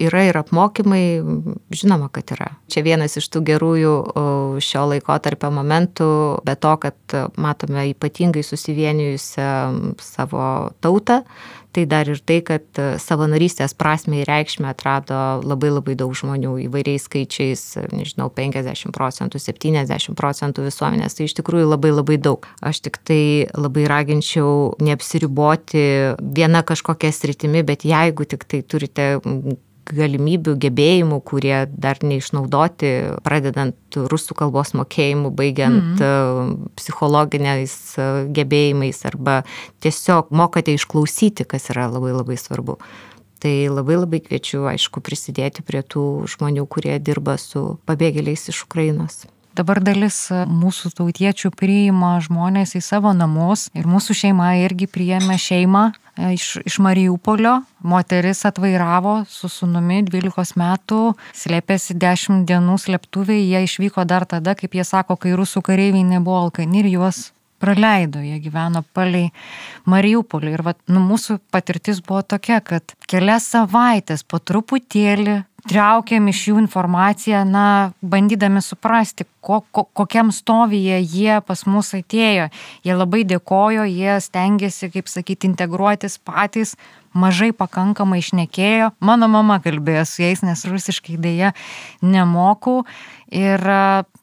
yra 0.02 0.22
ir 0.26 0.38
apmokymai, 0.40 1.04
žinoma, 1.78 2.08
kad 2.10 2.32
yra. 2.34 2.48
Čia 2.74 2.82
vienas 2.88 3.14
iš 3.20 3.28
tų 3.30 3.44
gerųjų 3.52 3.92
šio 4.66 4.86
laiko 4.90 5.18
tarpio 5.22 5.52
momentų, 5.54 6.08
be 6.48 6.56
to, 6.58 6.72
kad 6.82 7.16
matome 7.38 7.86
ypatingai 7.92 8.42
susivienijusią 8.42 9.52
savo 10.02 10.48
tautą, 10.82 11.20
tai 11.72 11.86
dar 11.90 12.10
ir 12.12 12.20
tai, 12.20 12.40
kad 12.46 12.66
e, 12.80 12.88
savanorystės 13.02 13.74
prasme 13.78 14.22
ir 14.22 14.30
reikšmę 14.30 14.70
atrado 14.72 15.18
labai 15.46 15.72
labai 15.72 15.96
daug 16.00 16.14
žmonių 16.18 16.58
įvairiais 16.68 17.08
skaičiais, 17.08 17.64
nežinau, 17.96 18.30
50 18.36 18.94
procentų, 18.96 19.42
70 19.42 20.18
procentų 20.20 20.68
visuomenės, 20.68 21.18
tai 21.18 21.30
iš 21.30 21.38
tikrųjų 21.40 21.72
labai 21.72 21.94
labai 21.96 22.20
daug. 22.22 22.48
Aš 22.62 22.84
tik 22.88 23.02
tai 23.08 23.24
labai 23.56 23.88
raginčiau 23.92 24.76
neapsiriboti 24.84 25.86
viena 26.20 26.64
kažkokia 26.68 27.14
sritimi, 27.16 27.66
bet 27.68 27.88
jeigu 27.88 28.28
tik 28.28 28.48
tai 28.50 28.62
turite 28.62 29.14
galimybių, 29.96 30.56
gebėjimų, 30.62 31.20
kurie 31.28 31.56
dar 31.72 32.00
neišnaudoti, 32.06 32.92
pradedant 33.26 34.00
rusų 34.12 34.38
kalbos 34.40 34.74
mokėjimu, 34.78 35.32
baigiant 35.36 36.02
mm. 36.02 36.72
psichologiniais 36.80 37.76
e, 37.98 38.10
gebėjimais 38.36 39.04
arba 39.10 39.42
tiesiog 39.84 40.32
mokate 40.36 40.76
išklausyti, 40.78 41.48
kas 41.48 41.72
yra 41.74 41.90
labai 41.92 42.16
labai 42.16 42.40
svarbu. 42.40 42.80
Tai 43.42 43.54
labai 43.74 43.98
labai 43.98 44.22
kviečiu, 44.22 44.68
aišku, 44.70 45.02
prisidėti 45.02 45.66
prie 45.66 45.82
tų 45.82 46.28
žmonių, 46.30 46.68
kurie 46.70 47.00
dirba 47.02 47.40
su 47.42 47.80
pabėgėliais 47.90 48.52
iš 48.54 48.66
Ukrainos. 48.68 49.24
Dabar 49.58 49.82
dalis 49.84 50.30
mūsų 50.32 50.94
tautiečių 50.96 51.52
priima 51.56 52.16
žmonės 52.24 52.78
į 52.80 52.84
savo 52.86 53.12
namus 53.16 53.68
ir 53.76 53.90
mūsų 53.90 54.16
šeima 54.24 54.54
irgi 54.64 54.88
priėmė 54.88 55.36
šeimą 55.42 55.90
E, 56.18 56.34
iš, 56.34 56.58
iš 56.66 56.80
Mariupolio. 56.80 57.62
Moteris 57.80 58.46
atvairavo 58.46 59.24
su 59.30 59.50
sunumi 59.50 60.02
12 60.04 60.58
metų, 60.60 61.02
slėpėsi 61.34 61.96
10 61.98 62.44
dienų 62.50 62.78
slėptuvėje, 62.84 63.48
jie 63.48 63.62
išvyko 63.66 64.06
dar 64.06 64.28
tada, 64.30 64.56
kaip 64.60 64.76
jie 64.76 64.86
sako, 64.86 65.18
kai 65.18 65.34
rusų 65.38 65.64
kareiviai 65.66 66.04
nebuvo 66.06 66.44
alkani 66.46 66.84
ir 66.84 66.92
juos 66.92 67.32
praleido, 67.62 68.22
jie 68.26 68.40
gyveno 68.42 68.84
palei 68.94 69.30
Mariupolį. 69.90 70.52
Ir 70.52 70.66
va, 70.66 70.76
nu, 70.92 71.02
mūsų 71.06 71.40
patirtis 71.54 72.02
buvo 72.06 72.22
tokia, 72.26 72.60
kad 72.60 72.96
kelias 73.10 73.48
savaitės 73.54 74.26
po 74.28 74.42
truputėlį 74.42 75.42
traukiam 75.70 76.28
iš 76.32 76.42
jų 76.50 76.62
informaciją, 76.64 77.44
na, 77.48 77.92
bandydami 78.02 78.62
suprasti, 78.64 79.26
ko, 79.44 79.62
ko, 79.74 79.86
kokiam 79.98 80.32
stovyje 80.34 81.00
jie 81.02 81.40
pas 81.46 81.66
mus 81.70 81.94
atėjo. 81.98 82.50
Jie 82.86 82.96
labai 82.98 83.24
dėkojo, 83.30 83.86
jie 83.90 84.18
stengiasi, 84.24 84.92
kaip 84.94 85.12
sakyti, 85.12 85.50
integruotis 85.52 86.18
patys, 86.18 86.76
mažai 87.14 87.52
pakankamai 87.56 88.22
išnekėjo. 88.24 88.92
Mano 89.04 89.30
mama 89.32 89.60
kalbėjo 89.64 90.06
su 90.08 90.24
jais, 90.26 90.44
nes 90.46 90.66
rusiškai 90.68 91.20
dėja 91.22 91.54
nemokau. 92.02 92.82
Ir 93.32 93.64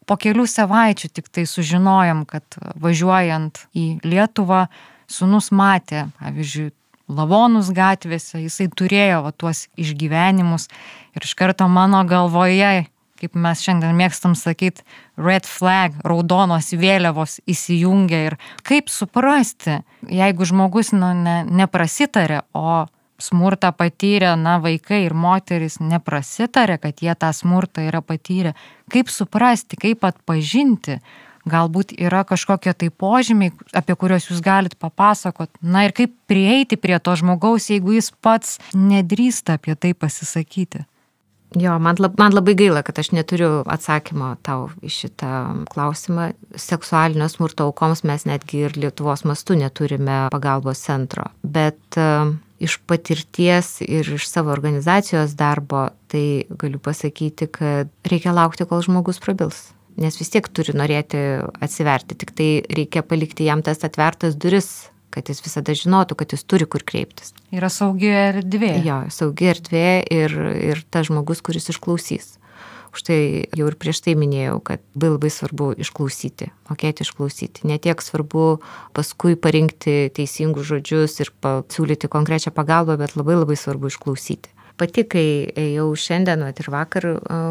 po 0.08 0.18
kelių 0.20 0.44
savaičių 0.48 1.12
tik 1.16 1.30
tai 1.32 1.46
sužinojom, 1.48 2.26
kad 2.28 2.60
važiuojant 2.80 3.66
į 3.76 3.86
Lietuvą, 4.04 4.66
sunus 5.08 5.48
matė, 5.54 6.08
pavyzdžiui, 6.20 6.72
lavonus 7.08 7.72
gatvėse, 7.74 8.40
jisai 8.44 8.68
turėjo 8.68 9.24
va, 9.26 9.32
tuos 9.32 9.66
išgyvenimus. 9.80 10.68
Ir 11.16 11.26
iš 11.26 11.34
karto 11.38 11.68
mano 11.72 12.04
galvoje, 12.08 12.86
kaip 13.18 13.34
mes 13.34 13.62
šiandien 13.64 13.96
mėgstam 13.98 14.36
sakyti, 14.38 14.84
red 15.18 15.48
flag, 15.48 15.96
raudonos 16.06 16.70
vėliavos 16.78 17.40
įsijungia 17.50 18.20
ir 18.28 18.38
kaip 18.66 18.92
suprasti, 18.92 19.80
jeigu 20.06 20.46
žmogus 20.46 20.92
nu, 20.94 21.10
ne, 21.16 21.40
neprasitarė, 21.48 22.44
o 22.54 22.86
smurtą 23.18 23.72
patyrę, 23.74 24.36
na, 24.38 24.58
vaikai 24.62 25.02
ir 25.08 25.14
moteris 25.14 25.80
neprasitarė, 25.82 26.78
kad 26.78 27.02
jie 27.02 27.14
tą 27.18 27.32
smurtą 27.34 27.88
yra 27.88 28.02
patyrę, 28.04 28.54
kaip 28.92 29.10
suprasti, 29.10 29.78
kaip 29.80 30.06
atpažinti, 30.06 31.00
galbūt 31.50 31.94
yra 31.96 32.24
kažkokie 32.28 32.74
tai 32.76 32.90
požymiai, 32.90 33.54
apie 33.76 33.96
kuriuos 33.98 34.28
jūs 34.30 34.42
galite 34.44 34.78
papasakot. 34.80 35.50
Na 35.62 35.86
ir 35.86 35.96
kaip 35.96 36.14
prieiti 36.30 36.78
prie 36.80 36.98
to 37.00 37.16
žmogaus, 37.18 37.70
jeigu 37.72 37.96
jis 37.96 38.12
pats 38.22 38.58
nedrįsta 38.76 39.58
apie 39.58 39.76
tai 39.76 39.94
pasisakyti. 39.96 40.84
Jo, 41.56 41.78
man, 41.80 41.96
lab, 41.96 42.18
man 42.20 42.34
labai 42.36 42.52
gaila, 42.58 42.82
kad 42.84 42.98
aš 43.00 43.08
neturiu 43.16 43.62
atsakymo 43.72 44.34
tau 44.44 44.66
į 44.84 44.90
šitą 44.92 45.30
klausimą. 45.72 46.32
Seksualinio 46.60 47.28
smurto 47.32 47.64
aukoms 47.70 48.04
mes 48.04 48.26
netgi 48.28 48.66
ir 48.66 48.76
Lietuvos 48.76 49.24
mastu 49.24 49.56
neturime 49.56 50.26
pagalbos 50.34 50.82
centro. 50.84 51.30
Bet 51.40 51.96
uh, 51.96 52.34
iš 52.60 52.76
patirties 52.84 53.78
ir 53.86 54.12
iš 54.18 54.28
savo 54.28 54.52
organizacijos 54.52 55.32
darbo, 55.40 55.86
tai 56.12 56.44
galiu 56.50 56.82
pasakyti, 56.84 57.48
kad 57.48 57.96
reikia 58.04 58.36
laukti, 58.36 58.68
kol 58.68 58.84
žmogus 58.84 59.22
prabils 59.24 59.70
nes 59.98 60.18
vis 60.20 60.30
tiek 60.32 60.46
turi 60.54 60.74
norėti 60.76 61.20
atsiverti, 61.64 62.16
tik 62.18 62.32
tai 62.38 62.48
reikia 62.70 63.04
palikti 63.06 63.48
jam 63.48 63.64
tas 63.66 63.82
atvertas 63.86 64.38
duris, 64.38 64.88
kad 65.14 65.30
jis 65.30 65.40
visada 65.42 65.74
žinotų, 65.76 66.18
kad 66.20 66.34
jis 66.34 66.44
turi 66.46 66.68
kur 66.70 66.84
kreiptis. 66.86 67.32
Yra 67.54 67.70
saugi 67.72 68.10
erdvė. 68.12 68.74
Jo, 68.86 69.02
saugi 69.12 69.50
erdvė 69.54 69.86
ir, 70.14 70.34
ir 70.72 70.84
tas 70.92 71.08
žmogus, 71.08 71.42
kuris 71.44 71.70
išklausys. 71.72 72.36
Už 72.94 73.04
tai 73.04 73.18
jau 73.52 73.66
ir 73.68 73.76
prieš 73.76 74.00
tai 74.06 74.14
minėjau, 74.16 74.62
kad 74.64 74.80
labai 74.96 75.10
labai 75.12 75.30
svarbu 75.32 75.72
išklausyti, 75.84 76.48
mokėti 76.70 77.04
išklausyti. 77.04 77.66
Ne 77.68 77.76
tiek 77.82 78.00
svarbu 78.00 78.46
paskui 78.96 79.36
parinkti 79.36 80.08
teisingus 80.16 80.70
žodžius 80.70 81.18
ir 81.20 81.32
pasiūlyti 81.44 82.08
konkrečią 82.08 82.54
pagalbą, 82.56 82.96
bet 83.00 83.12
labai 83.18 83.36
labai 83.42 83.58
svarbu 83.60 83.92
išklausyti 83.92 84.56
pati, 84.78 85.04
kai 85.04 85.28
ėjau 85.58 85.90
šiandien, 85.98 86.46
ir 86.48 86.72
vakar 86.72 87.10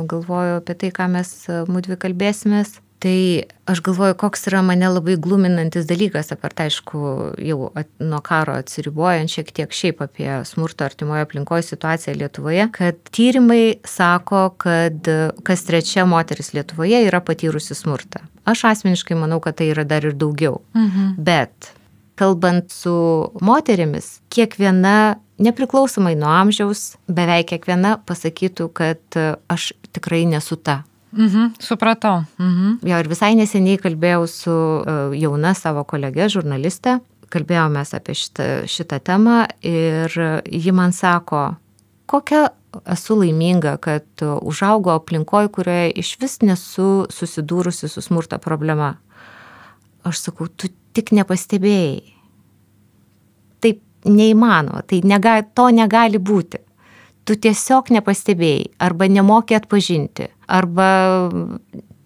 galvoju 0.09 0.59
apie 0.61 0.77
tai, 0.81 0.91
ką 0.95 1.09
mes 1.13 1.33
mūdvi 1.69 1.99
kalbėsimės, 2.01 2.79
Tai 2.99 3.43
aš 3.69 3.83
galvoju, 3.85 4.15
koks 4.17 4.47
yra 4.49 4.63
mane 4.65 4.87
labai 4.89 5.19
gluminantis 5.21 5.85
dalykas, 5.85 6.31
apart 6.33 6.63
aišku, 6.63 7.01
jau 7.45 7.67
at, 7.77 7.89
nuo 8.01 8.23
karo 8.25 8.55
atsiribuojant 8.57 9.29
šiek 9.29 9.51
tiek 9.53 9.75
šiaip 9.79 10.01
apie 10.01 10.31
smurto 10.49 10.87
artimoje 10.87 11.27
aplinkoje 11.27 11.67
situaciją 11.67 12.15
Lietuvoje, 12.17 12.65
kad 12.73 12.97
tyrimai 13.13 13.77
sako, 13.85 14.47
kad 14.57 15.11
kas 15.45 15.65
trečia 15.69 16.07
moteris 16.09 16.55
Lietuvoje 16.57 17.03
yra 17.05 17.21
patyrusi 17.21 17.77
smurtą. 17.77 18.23
Aš 18.49 18.65
asmeniškai 18.71 19.19
manau, 19.19 19.37
kad 19.45 19.59
tai 19.61 19.69
yra 19.75 19.85
dar 19.85 20.07
ir 20.07 20.17
daugiau. 20.17 20.63
Mhm. 20.73 21.13
Bet 21.21 21.73
kalbant 22.17 22.73
su 22.73 22.97
moterimis, 23.45 24.23
kiekviena 24.33 25.19
nepriklausomai 25.41 26.15
nuo 26.17 26.29
amžiaus, 26.33 26.95
beveik 27.07 27.51
kiekviena 27.51 27.97
pasakytų, 28.07 28.69
kad 28.75 29.19
e, 29.19 29.33
aš 29.51 29.71
tikrai 29.95 30.25
nesu 30.29 30.57
ta. 30.57 30.81
Mhm, 31.17 31.53
supratau. 31.63 32.25
Mhm. 32.39 32.79
Jo, 32.85 32.99
ir 33.01 33.09
visai 33.09 33.33
neseniai 33.39 33.79
kalbėjau 33.81 34.27
su 34.29 34.51
e, 34.51 34.97
jauna 35.21 35.53
savo 35.57 35.85
kolege, 35.87 36.27
žurnaliste, 36.33 36.99
kalbėjomės 37.33 37.93
apie 37.97 38.15
šitą, 38.17 38.49
šitą 38.71 38.99
temą 39.03 39.45
ir 39.65 40.13
ji 40.45 40.73
man 40.75 40.93
sako, 40.95 41.57
kokia 42.07 42.47
esu 42.87 43.17
laiminga, 43.19 43.77
kad 43.83 44.05
užaugo 44.21 44.93
aplinkoje, 44.95 45.49
kurioje 45.51 45.91
iš 46.03 46.13
vis 46.21 46.39
nesu 46.45 47.07
susidūrusi 47.11 47.89
su 47.91 48.03
smurto 48.03 48.37
problema. 48.43 48.95
Aš 50.07 50.27
sakau, 50.27 50.47
tu 50.47 50.69
tik 50.95 51.11
nepastebėjai 51.15 52.16
neįmanoma, 54.05 54.83
tai 54.87 55.01
nega, 55.07 55.39
to 55.41 55.69
negali 55.73 56.19
būti. 56.21 56.61
Tu 57.27 57.35
tiesiog 57.43 57.91
nepastebėjai, 57.91 58.69
arba 58.79 59.09
nemokė 59.11 59.57
atpažinti, 59.57 60.29
arba 60.47 60.87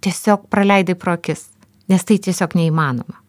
tiesiog 0.01 0.47
praleidai 0.49 0.95
pro 0.97 1.13
akis, 1.19 1.45
nes 1.91 2.05
tai 2.07 2.17
tiesiog 2.17 2.55
neįmanoma. 2.57 3.19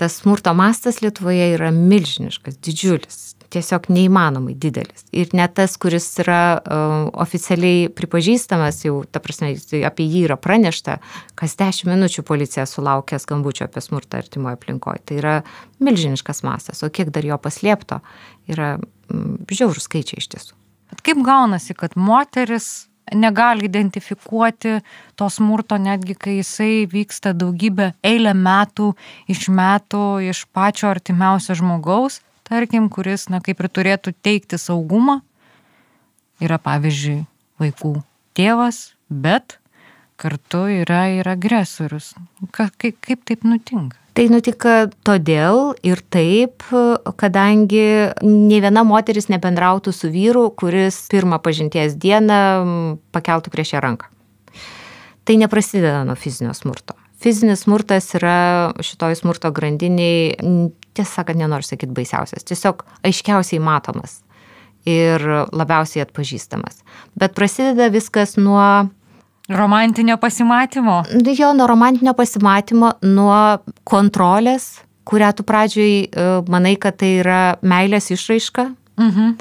Tas 0.00 0.18
smurto 0.20 0.52
mastas 0.56 1.00
Lietuvoje 1.04 1.52
yra 1.54 1.70
milžiniškas, 1.72 2.60
didžiulis 2.64 3.39
tiesiog 3.50 3.88
neįmanomai 3.90 4.54
didelis. 4.60 5.04
Ir 5.16 5.32
net 5.36 5.56
tas, 5.58 5.76
kuris 5.80 6.06
yra 6.22 6.42
uh, 6.58 7.08
oficialiai 7.22 7.88
pripažįstamas, 7.94 8.82
jau, 8.86 9.00
ta 9.10 9.22
prasme, 9.22 9.52
apie 9.86 10.06
jį 10.06 10.26
yra 10.28 10.38
pranešta, 10.40 10.98
kas 11.38 11.56
10 11.60 11.90
minučių 11.90 12.24
policija 12.26 12.66
sulaukia 12.70 13.20
skambučio 13.22 13.66
apie 13.66 13.82
smurtą 13.84 14.22
artimoje 14.22 14.58
aplinkoje. 14.58 15.02
Tai 15.06 15.18
yra 15.22 15.34
milžiniškas 15.82 16.44
masas, 16.46 16.84
o 16.86 16.92
kiek 16.92 17.10
dar 17.14 17.26
jo 17.26 17.40
paslėpto, 17.42 18.00
yra 18.50 18.76
mm, 18.78 19.50
žiaurų 19.50 19.82
skaičiai 19.82 20.22
iš 20.22 20.30
tiesų. 20.36 20.56
Bet 20.90 21.04
kaip 21.06 21.20
gaunasi, 21.26 21.74
kad 21.78 21.94
moteris 21.98 22.90
negali 23.14 23.64
identifikuoti 23.66 24.80
to 25.18 25.28
smurto, 25.30 25.78
netgi 25.78 26.14
kai 26.14 26.36
jisai 26.38 26.86
vyksta 26.90 27.32
daugybę 27.34 27.92
eilę 28.06 28.34
metų 28.38 28.92
iš 29.30 29.48
metų 29.50 30.04
iš 30.30 30.44
pačio 30.54 30.90
artimiausio 30.90 31.56
žmogaus, 31.58 32.20
tarkim, 32.50 32.90
kuris, 32.92 33.28
na, 33.30 33.40
kaip 33.44 33.62
ir 33.62 33.70
turėtų 33.70 34.14
teikti 34.26 34.58
saugumą, 34.60 35.20
yra 36.42 36.58
pavyzdžiui 36.62 37.22
vaikų 37.62 37.94
tėvas, 38.36 38.90
bet 39.08 39.58
kartu 40.20 40.66
yra 40.82 41.06
ir 41.14 41.28
agresorius. 41.30 42.12
Ka, 42.52 42.68
kaip, 42.76 42.98
kaip 43.04 43.24
taip 43.28 43.46
nutinka? 43.46 43.96
Tai 44.10 44.26
nutika 44.26 44.74
todėl 45.06 45.70
ir 45.86 46.00
taip, 46.12 46.64
kadangi 47.16 48.10
ne 48.26 48.58
viena 48.60 48.82
moteris 48.84 49.30
nebendrautų 49.30 49.94
su 49.94 50.10
vyru, 50.10 50.48
kuris 50.50 50.98
pirmą 51.12 51.38
pažinties 51.40 51.94
dieną 52.00 52.40
pakeltų 53.14 53.54
prieš 53.54 53.76
ją 53.76 53.84
ranką. 53.86 54.10
Tai 55.24 55.38
neprasideda 55.38 56.02
nuo 56.08 56.18
fizinio 56.18 56.52
smurto. 56.58 56.98
Fizinis 57.20 57.66
smurtas 57.66 58.08
yra 58.16 58.72
šitoj 58.82 59.14
smurto 59.18 59.52
grandiniai, 59.54 60.34
tiesą 60.94 61.20
sakant, 61.20 61.40
nenoriu 61.40 61.66
sakyti 61.66 61.94
baisiausias, 61.96 62.46
tiesiog 62.48 62.84
aiškiausiai 63.06 63.62
matomas 63.62 64.20
ir 64.88 65.22
labiausiai 65.52 66.06
atpažįstamas. 66.06 66.80
Bet 67.18 67.36
prasideda 67.36 67.90
viskas 67.92 68.38
nuo 68.40 68.88
Romantinio 69.50 70.16
pasimatymo. 70.16 71.04
Jo, 71.38 71.52
nuo 71.52 71.66
romantinio 71.66 72.14
pasimatymo, 72.14 72.92
nuo 73.02 73.58
kontrolės, 73.84 74.84
kurią 75.10 75.32
tu 75.34 75.42
pradžioj 75.42 75.94
e, 76.06 76.26
manai, 76.50 76.76
kad 76.78 77.00
tai 77.00 77.16
yra 77.18 77.40
meilės 77.62 78.12
išraiška. 78.14 78.68
Mhm. 79.00 79.32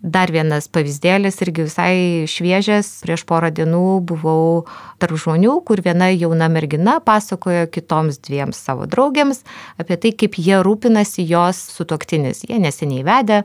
Dar 0.00 0.30
vienas 0.32 0.64
pavyzdėlis 0.72 1.36
irgi 1.44 1.66
visai 1.66 1.96
šviežias. 2.30 2.88
Prieš 3.04 3.26
porą 3.28 3.50
dienų 3.52 4.00
buvau 4.08 4.62
tarp 5.02 5.18
žmonių, 5.20 5.58
kur 5.68 5.82
viena 5.84 6.08
jauna 6.08 6.48
mergina 6.48 6.94
pasakojo 7.04 7.66
kitoms 7.68 8.16
dviems 8.24 8.56
savo 8.56 8.88
draugėms 8.88 9.42
apie 9.76 9.98
tai, 10.00 10.14
kaip 10.16 10.38
jie 10.40 10.62
rūpinasi 10.64 11.26
jos 11.28 11.60
sutuoktinis. 11.74 12.46
Jie 12.48 12.56
neseniai 12.64 13.04
vedė, 13.04 13.42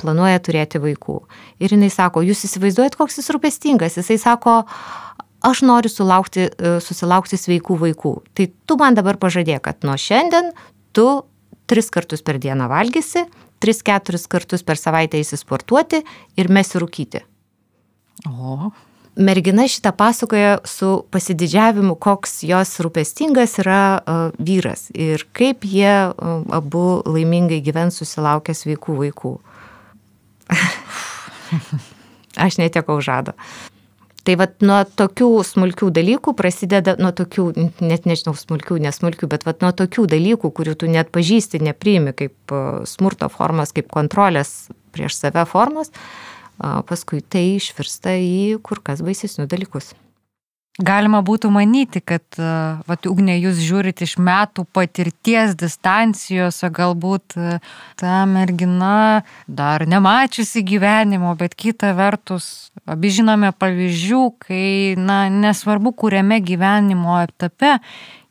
planuoja 0.00 0.40
turėti 0.40 0.80
vaikų. 0.80 1.18
Ir 1.60 1.76
jinai 1.76 1.92
sako, 1.92 2.24
jūs 2.24 2.46
įsivaizduojat, 2.48 2.96
koks 2.96 3.20
jis 3.20 3.28
rūpestingas. 3.36 4.00
Jisai 4.00 4.16
sako, 4.24 4.62
aš 5.44 5.60
noriu 5.68 5.92
sulaukti, 5.92 6.48
e, 6.48 6.72
susilaukti 6.80 7.36
sveikų 7.36 7.76
vaikų. 7.84 8.14
Tai 8.32 8.48
tu 8.64 8.80
man 8.80 8.96
dabar 8.96 9.20
pažadėk, 9.20 9.66
kad 9.68 9.84
nuo 9.84 10.00
šiandien 10.00 10.54
tu 10.96 11.06
tris 11.68 11.92
kartus 11.92 12.24
per 12.24 12.40
dieną 12.40 12.72
valgysi, 12.72 13.28
tris, 13.60 13.82
keturis 13.86 14.26
kartus 14.30 14.64
per 14.66 14.80
savaitę 14.80 15.20
įsisportuoti 15.20 16.02
ir 16.40 16.50
mesi 16.52 16.80
rūkyti. 16.80 17.24
O. 18.28 18.70
Mergina 19.20 19.66
šitą 19.68 19.90
pasakoja 19.96 20.60
su 20.64 21.02
pasididžiavimu, 21.12 21.96
koks 22.00 22.40
jos 22.46 22.76
rūpestingas 22.84 23.58
yra 23.60 23.82
uh, 23.98 24.20
vyras 24.38 24.86
ir 24.94 25.26
kaip 25.36 25.66
jie 25.66 25.90
uh, 25.90 26.44
abu 26.56 27.02
laimingai 27.04 27.58
gyvens 27.64 27.98
susilaukę 28.00 28.54
sveikų 28.56 28.96
vaikų. 29.02 29.34
Aš 32.46 32.60
netekau 32.62 33.00
žado. 33.04 33.34
Tai 34.20 34.34
vat 34.36 34.58
nuo 34.60 34.82
tokių 34.84 35.28
smulkių 35.48 35.88
dalykų 35.96 36.34
prasideda, 36.36 36.92
nuo 37.00 37.08
tokių, 37.16 37.46
net 37.80 38.04
nežinau, 38.08 38.34
smulkių, 38.36 38.76
nesmulkių, 38.84 39.30
bet 39.32 39.46
vat 39.48 39.64
nuo 39.64 39.70
tokių 39.76 40.04
dalykų, 40.12 40.50
kurių 40.58 40.74
tu 40.82 40.90
net 40.92 41.08
pažįsti, 41.14 41.62
nepriimi 41.64 42.12
kaip 42.18 42.54
smurto 42.90 43.30
formos, 43.32 43.72
kaip 43.76 43.88
kontrolės 43.92 44.68
prieš 44.92 45.16
save 45.22 45.46
formos, 45.48 45.92
paskui 46.60 47.22
tai 47.24 47.46
išvirsta 47.56 48.18
į 48.20 48.60
kur 48.66 48.82
kas 48.84 49.00
baisesnius 49.06 49.48
dalykus. 49.48 49.94
Galima 50.80 51.18
būtų 51.20 51.50
manyti, 51.52 52.00
kad, 52.00 52.22
e, 52.40 52.50
vat, 52.88 53.04
ugnė, 53.08 53.34
jūs 53.36 53.58
žiūrit 53.60 54.00
iš 54.00 54.14
metų 54.16 54.64
patirties 54.72 55.52
distancijos, 55.60 56.62
o 56.64 56.70
galbūt 56.72 57.36
e, 57.36 57.58
ta 58.00 58.22
mergina 58.24 59.20
dar 59.44 59.84
nemačiusi 59.84 60.62
gyvenimo, 60.64 61.34
bet 61.36 61.52
kita 61.58 61.92
vertus, 61.98 62.70
abi 62.88 63.12
žinome 63.12 63.52
pavyzdžių, 63.60 64.22
kai, 64.46 64.64
na, 64.96 65.26
nesvarbu, 65.28 65.92
kuriame 66.00 66.40
gyvenimo 66.40 67.18
etape, 67.26 67.76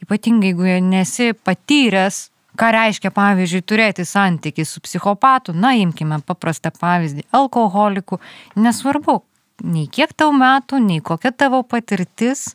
ypatingai 0.02 0.56
jeigu 0.56 0.82
nesi 0.90 1.36
patyręs, 1.38 2.30
ką 2.58 2.74
reiškia, 2.74 3.14
pavyzdžiui, 3.14 3.62
turėti 3.62 4.10
santykių 4.10 4.66
su 4.66 4.82
psichopatu, 4.82 5.54
na, 5.54 5.76
imkime 5.78 6.18
paprastą 6.26 6.74
pavyzdį, 6.74 7.30
alkoholiku, 7.30 8.18
nesvarbu, 8.58 9.22
nei 9.64 9.88
kiek 9.92 10.14
tau 10.18 10.32
metų, 10.36 10.80
nei 10.84 11.02
kokia 11.04 11.32
tavo 11.36 11.62
patirtis, 11.68 12.54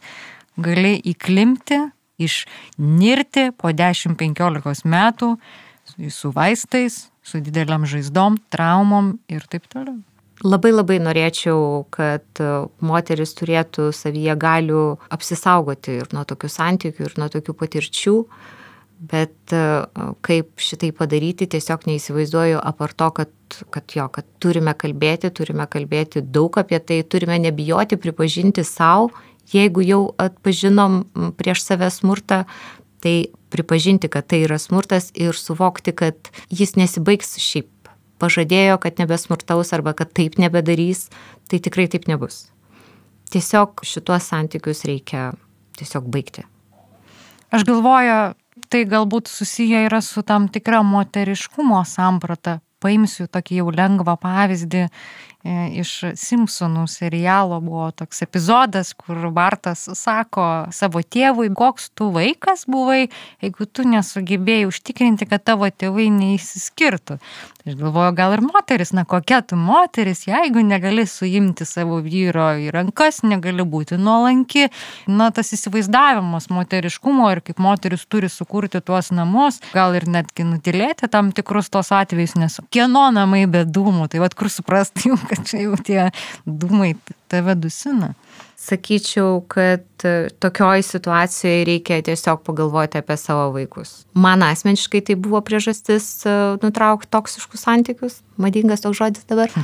gali 0.57 0.97
įklimti, 1.03 1.81
išnirti 2.23 3.51
po 3.59 3.73
10-15 3.75 4.87
metų 4.87 5.35
su 6.11 6.33
vaistais, 6.35 7.09
su 7.25 7.41
dideliam 7.41 7.87
žaizdom, 7.89 8.39
traumom 8.53 9.17
ir 9.29 9.47
taip 9.51 9.69
toliau. 9.73 9.99
Labai 10.45 10.73
labai 10.75 10.99
norėčiau, 11.01 11.85
kad 11.95 12.41
moteris 12.85 13.33
turėtų 13.39 13.93
savyje 13.95 14.35
galių 14.37 14.83
apsisaugoti 15.15 16.01
ir 16.03 16.11
nuo 16.13 16.25
tokių 16.29 16.51
santykių, 16.51 17.07
ir 17.07 17.15
nuo 17.23 17.31
tokių 17.33 17.55
patirčių, 17.61 18.17
Bet 18.99 19.53
e, 19.53 19.61
kaip 20.25 20.63
šitai 20.63 20.93
padaryti, 20.97 21.49
tiesiog 21.51 21.85
neįsivaizduoju, 21.89 22.61
apar 22.63 22.95
to, 22.97 23.11
kad, 23.19 23.59
kad 23.75 23.97
jo, 23.97 24.07
kad 24.15 24.29
turime 24.41 24.73
kalbėti, 24.79 25.33
turime 25.35 25.67
kalbėti 25.71 26.23
daug 26.23 26.57
apie 26.63 26.79
tai, 26.79 27.03
turime 27.03 27.37
nebijoti 27.43 27.99
pripažinti 28.01 28.65
savo, 28.65 29.11
jeigu 29.53 29.85
jau 29.85 30.01
atpažinom 30.23 31.03
prieš 31.37 31.67
save 31.67 31.91
smurtą, 31.93 32.45
tai 33.05 33.29
pripažinti, 33.53 34.09
kad 34.09 34.31
tai 34.31 34.45
yra 34.47 34.57
smurtas 34.59 35.11
ir 35.13 35.37
suvokti, 35.37 35.93
kad 35.93 36.31
jis 36.49 36.77
nesibaigs 36.81 37.37
šiaip. 37.43 37.71
Pažadėjo, 38.23 38.79
kad 38.81 39.01
nebesmurtaus 39.03 39.75
arba 39.75 39.93
kad 39.99 40.13
taip 40.15 40.39
nebedarys, 40.41 41.09
tai 41.51 41.59
tikrai 41.61 41.89
taip 41.91 42.07
nebus. 42.09 42.47
Tiesiog 43.35 43.83
šituos 43.85 44.31
santykius 44.31 44.85
reikia 44.87 45.33
tiesiog 45.77 46.07
baigti. 46.15 46.47
Aš 47.55 47.67
galvoju, 47.67 48.35
tai 48.69 48.85
galbūt 48.91 49.29
susiję 49.29 49.85
yra 49.89 50.01
su 50.03 50.23
tam 50.23 50.49
tikra 50.49 50.83
moteriškumo 50.83 51.83
samprata. 51.89 52.61
Paimsiu 52.85 53.27
tokį 53.33 53.63
jau 53.63 53.71
lengvą 53.73 54.17
pavyzdį 54.21 54.89
iš 55.45 55.91
Simpsonų 56.17 56.87
serialo 56.89 57.59
buvo 57.61 57.91
toks 57.93 58.23
epizodas, 58.25 58.95
kur 58.97 59.29
Bartas 59.35 59.85
sako 59.93 60.47
savo 60.73 61.03
tėvui, 61.05 61.51
koks 61.53 61.91
tu 61.93 62.09
vaikas 62.15 62.65
buvai, 62.71 63.11
jeigu 63.45 63.67
tu 63.69 63.85
nesugebėjai 63.89 64.71
užtikrinti, 64.71 65.29
kad 65.29 65.45
tavo 65.45 65.69
tėvai 65.69 66.09
neįsiskirtų. 66.15 67.19
Aš 67.65 67.77
galvoju, 67.81 68.13
gal 68.17 68.37
ir 68.37 68.43
moteris, 68.45 68.93
na 68.97 69.05
kokia 69.09 69.43
tu 69.45 69.57
moteris, 69.57 70.27
jeigu 70.29 70.65
negali 70.65 71.07
suimti 71.09 71.65
savo 71.69 72.01
vyro 72.05 72.51
į 72.61 72.71
rankas, 72.73 73.23
negali 73.25 73.65
būti 73.65 73.97
nuolanki, 74.01 74.71
na 75.09 75.31
tas 75.33 75.53
įsivaizdavimas 75.57 76.51
moteriškumo 76.53 77.29
ir 77.33 77.41
kaip 77.45 77.61
moteris 77.65 78.05
turi 78.09 78.29
sukurti 78.33 78.81
tuos 78.85 79.13
namus, 79.17 79.61
gal 79.77 79.97
ir 79.97 80.09
netgi 80.09 80.45
nutilėti 80.49 81.09
tam 81.13 81.33
tikrus 81.37 81.73
tos 81.73 81.93
atvejus, 81.93 82.37
nes 82.41 82.61
kieno 82.73 83.07
namai 83.13 83.45
be 83.49 83.65
dūmų, 83.65 84.11
tai 84.13 84.21
vad 84.25 84.37
kur 84.37 84.53
suprasti, 84.53 85.13
kad 85.25 85.34
čia 85.43 85.67
jau 85.67 85.79
tie 85.83 86.09
dūmai 86.47 86.95
tave 87.33 87.57
dusina 87.59 88.15
sakyčiau, 88.65 89.43
kad 89.49 89.85
e, 90.05 90.31
tokioj 90.41 90.83
situacijoje 90.87 91.65
reikia 91.69 92.01
tiesiog 92.05 92.43
pagalvoti 92.47 92.99
apie 93.01 93.17
savo 93.21 93.51
vaikus. 93.57 94.05
Man 94.15 94.45
asmeniškai 94.47 95.03
tai 95.09 95.19
buvo 95.21 95.43
priežastis 95.45 96.09
e, 96.25 96.35
nutraukti 96.63 97.11
toksiškus 97.13 97.67
santykius, 97.67 98.19
madingas 98.41 98.85
toks 98.85 99.01
žodis 99.03 99.29
dabar. 99.31 99.53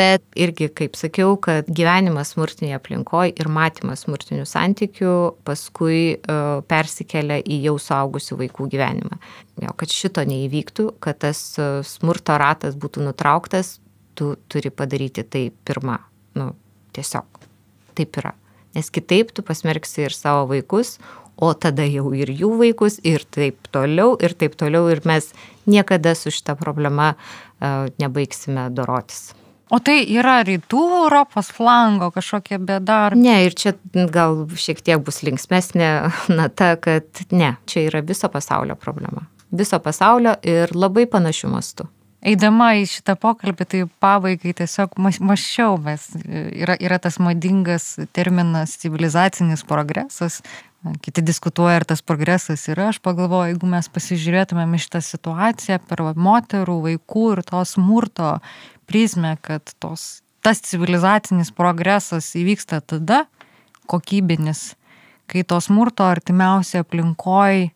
Bet 0.00 0.20
irgi, 0.36 0.68
kaip 0.76 0.96
sakiau, 1.00 1.38
kad 1.40 1.68
gyvenimas 1.72 2.34
smurtinėje 2.34 2.76
aplinkoje 2.76 3.32
ir 3.40 3.48
matymas 3.48 4.04
smurtinių 4.04 4.44
santykių 4.44 5.14
paskui 5.48 6.18
uh, 6.18 6.60
persikelia 6.68 7.38
į 7.40 7.62
jau 7.64 7.78
suaugusių 7.80 8.36
vaikų 8.42 8.66
gyvenimą. 8.74 9.16
Jo, 9.64 9.72
kad 9.80 9.96
šito 9.96 10.26
neįvyktų, 10.28 10.90
kad 11.00 11.22
tas 11.24 11.40
smurto 11.88 12.36
ratas 12.36 12.76
būtų 12.76 13.06
nutrauktas, 13.08 13.78
tu 14.20 14.34
turi 14.52 14.70
padaryti 14.70 15.24
tai 15.24 15.46
pirmą. 15.64 15.96
Nu, 16.36 16.52
tiesiog 16.92 17.40
taip 17.96 18.20
yra. 18.20 18.34
Nes 18.76 18.92
kitaip 18.92 19.32
tu 19.34 19.42
pasmerksi 19.42 20.04
ir 20.06 20.14
savo 20.14 20.44
vaikus, 20.52 20.98
o 21.40 21.50
tada 21.56 21.86
jau 21.88 22.12
ir 22.14 22.30
jų 22.36 22.52
vaikus, 22.60 23.00
ir 23.06 23.24
taip 23.32 23.70
toliau, 23.72 24.14
ir 24.20 24.36
taip 24.38 24.54
toliau, 24.60 24.90
ir 24.92 25.00
mes 25.08 25.32
niekada 25.66 26.12
su 26.14 26.30
šita 26.30 26.54
problema 26.60 27.14
uh, 27.16 27.88
nebaigsime 27.98 28.68
dorotis. 28.76 29.32
O 29.70 29.78
tai 29.78 30.02
yra 30.10 30.40
rytų 30.42 30.80
Europos 31.04 31.52
flango 31.54 32.08
kažkokia 32.10 32.58
bėda? 32.58 32.98
Ne, 33.14 33.36
ir 33.46 33.54
čia 33.54 33.76
gal 34.10 34.42
šiek 34.58 34.82
tiek 34.82 35.02
bus 35.06 35.22
linksmėsnė 35.26 35.90
nata, 36.40 36.74
kad 36.82 37.24
ne, 37.30 37.54
čia 37.70 37.86
yra 37.86 38.02
viso 38.06 38.30
pasaulio 38.32 38.76
problema. 38.78 39.28
Viso 39.50 39.78
pasaulio 39.82 40.36
ir 40.46 40.74
labai 40.74 41.06
panašių 41.10 41.54
mastų. 41.54 41.86
Eidama 42.20 42.74
į 42.76 42.84
šitą 42.84 43.14
pokalbį, 43.16 43.64
tai 43.64 43.78
pabaigai 44.02 44.52
tiesiog 44.58 44.98
maščiau, 45.00 45.78
mes 45.80 46.02
yra, 46.20 46.74
yra 46.76 46.98
tas 47.00 47.16
madingas 47.22 47.94
terminas 48.12 48.74
civilizacinis 48.82 49.64
progresas, 49.64 50.42
kiti 51.00 51.24
diskutuoja, 51.24 51.78
ar 51.80 51.86
tas 51.88 52.04
progresas 52.04 52.66
yra, 52.68 52.90
aš 52.92 53.00
pagalvoju, 53.04 53.54
jeigu 53.54 53.70
mes 53.72 53.88
pasižiūrėtumėm 53.94 54.76
iš 54.76 54.90
tą 54.92 55.00
situaciją 55.04 55.80
per 55.88 56.04
moterų, 56.12 56.76
vaikų 56.90 57.24
ir 57.34 57.42
to 57.48 57.64
smurto 57.68 58.34
prizmę, 58.90 59.38
kad 59.40 59.72
tos, 59.80 60.20
tas 60.44 60.60
civilizacinis 60.68 61.52
progresas 61.56 62.34
įvyksta 62.36 62.82
tada, 62.84 63.24
kokybinis, 63.88 64.74
kai 65.24 65.40
to 65.44 65.56
smurto 65.64 66.04
artimiausia 66.04 66.84
aplinkoje 66.84 67.70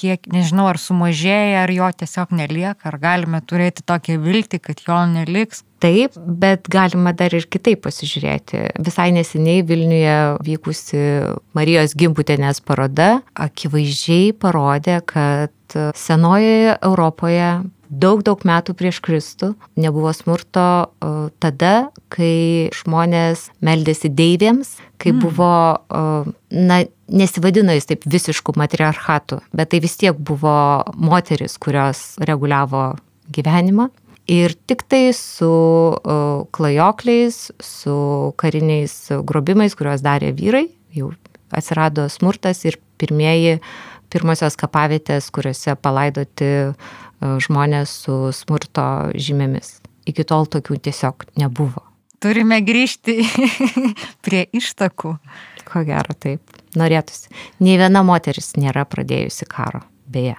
kiek, 0.00 0.28
nežinau, 0.32 0.68
ar 0.70 0.80
sumažėja, 0.80 1.64
ar 1.64 1.72
jo 1.74 1.88
tiesiog 2.02 2.32
nelieka, 2.36 2.88
ar 2.90 2.96
galime 3.02 3.42
turėti 3.44 3.84
tokią 3.86 4.16
viltį, 4.24 4.62
kad 4.64 4.80
jo 4.86 5.00
neliks. 5.12 5.64
Taip, 5.80 6.16
bet 6.16 6.68
galima 6.68 7.14
dar 7.16 7.32
ir 7.32 7.46
kitaip 7.48 7.80
pasižiūrėti. 7.86 8.66
Visai 8.84 9.08
neseniai 9.16 9.62
Vilniuje 9.64 10.16
vykusi 10.44 11.00
Marijos 11.56 11.96
Gimbutėnės 11.96 12.60
paroda 12.60 13.22
akivaizdžiai 13.32 14.34
parodė, 14.36 14.98
kad 15.08 15.78
senojoje 15.96 16.76
Europoje 16.84 17.48
daug, 17.90 18.22
daug 18.26 18.44
metų 18.46 18.74
prieš 18.78 19.00
Kristų 19.04 19.54
nebuvo 19.80 20.12
smurto 20.14 20.66
tada, 21.42 21.74
kai 22.12 22.70
žmonės 22.76 23.48
meldėsi 23.64 24.10
deivėms, 24.14 24.76
kai 25.00 25.14
mm. 25.14 25.20
buvo, 25.24 25.52
na, 26.50 26.80
nesivadino 27.10 27.74
jis 27.76 27.88
taip 27.90 28.06
visiškų 28.10 28.54
matriarchatų, 28.60 29.40
bet 29.56 29.72
tai 29.72 29.80
vis 29.82 29.96
tiek 30.00 30.16
buvo 30.16 30.54
moteris, 30.94 31.56
kurios 31.60 32.14
reguliavo 32.22 32.94
gyvenimą. 33.34 33.90
Ir 34.30 34.54
tik 34.70 34.84
tai 34.86 35.10
su 35.16 35.50
klajokliais, 36.54 37.38
su 37.58 37.96
kariniais 38.38 38.94
grobimais, 39.26 39.74
kuriuos 39.74 40.04
darė 40.06 40.30
vyrai, 40.38 40.68
jau 40.94 41.10
atsirado 41.50 42.06
smurtas 42.12 42.62
ir 42.68 42.78
pirmieji, 43.00 43.58
pirmosios 44.10 44.54
kapavietės, 44.60 45.32
kuriuose 45.34 45.74
palaidoti 45.82 46.52
žmonės 47.20 47.94
su 48.06 48.22
smurto 48.36 48.86
žymėmis. 49.18 49.80
Iki 50.06 50.26
tol 50.30 50.46
tokių 50.50 50.78
tiesiog 50.86 51.26
nebuvo. 51.38 51.89
Turime 52.20 52.60
grįžti 52.60 53.22
prie 54.24 54.44
ištakų. 54.56 55.14
Ko 55.70 55.82
gero 55.86 56.14
taip. 56.18 56.42
Norėtųsi. 56.76 57.30
Nei 57.64 57.78
viena 57.80 58.02
moteris 58.06 58.52
nėra 58.60 58.84
pradėjusi 58.88 59.48
karo, 59.50 59.80
beje. 60.10 60.36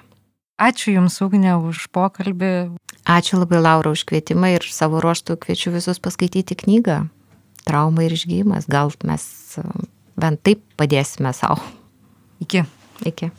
Ačiū 0.62 0.94
Jums, 0.94 1.18
Ugnė, 1.26 1.56
už 1.58 1.88
pokalbį. 1.96 2.54
Ačiū 3.10 3.42
labai 3.42 3.64
Laura 3.64 3.96
už 3.96 4.06
kvietimą 4.06 4.54
ir 4.54 4.68
savo 4.70 5.02
ruoštų 5.02 5.40
kviečiu 5.42 5.74
visus 5.74 5.98
paskaityti 5.98 6.60
knygą 6.60 7.08
Trauma 7.66 8.06
ir 8.06 8.14
išgyjimas. 8.14 8.70
Gal 8.70 8.94
mes 9.08 9.26
bent 10.22 10.42
taip 10.46 10.62
padėsime 10.78 11.34
savo. 11.34 11.58
Iki. 12.46 12.66
Iki. 13.10 13.32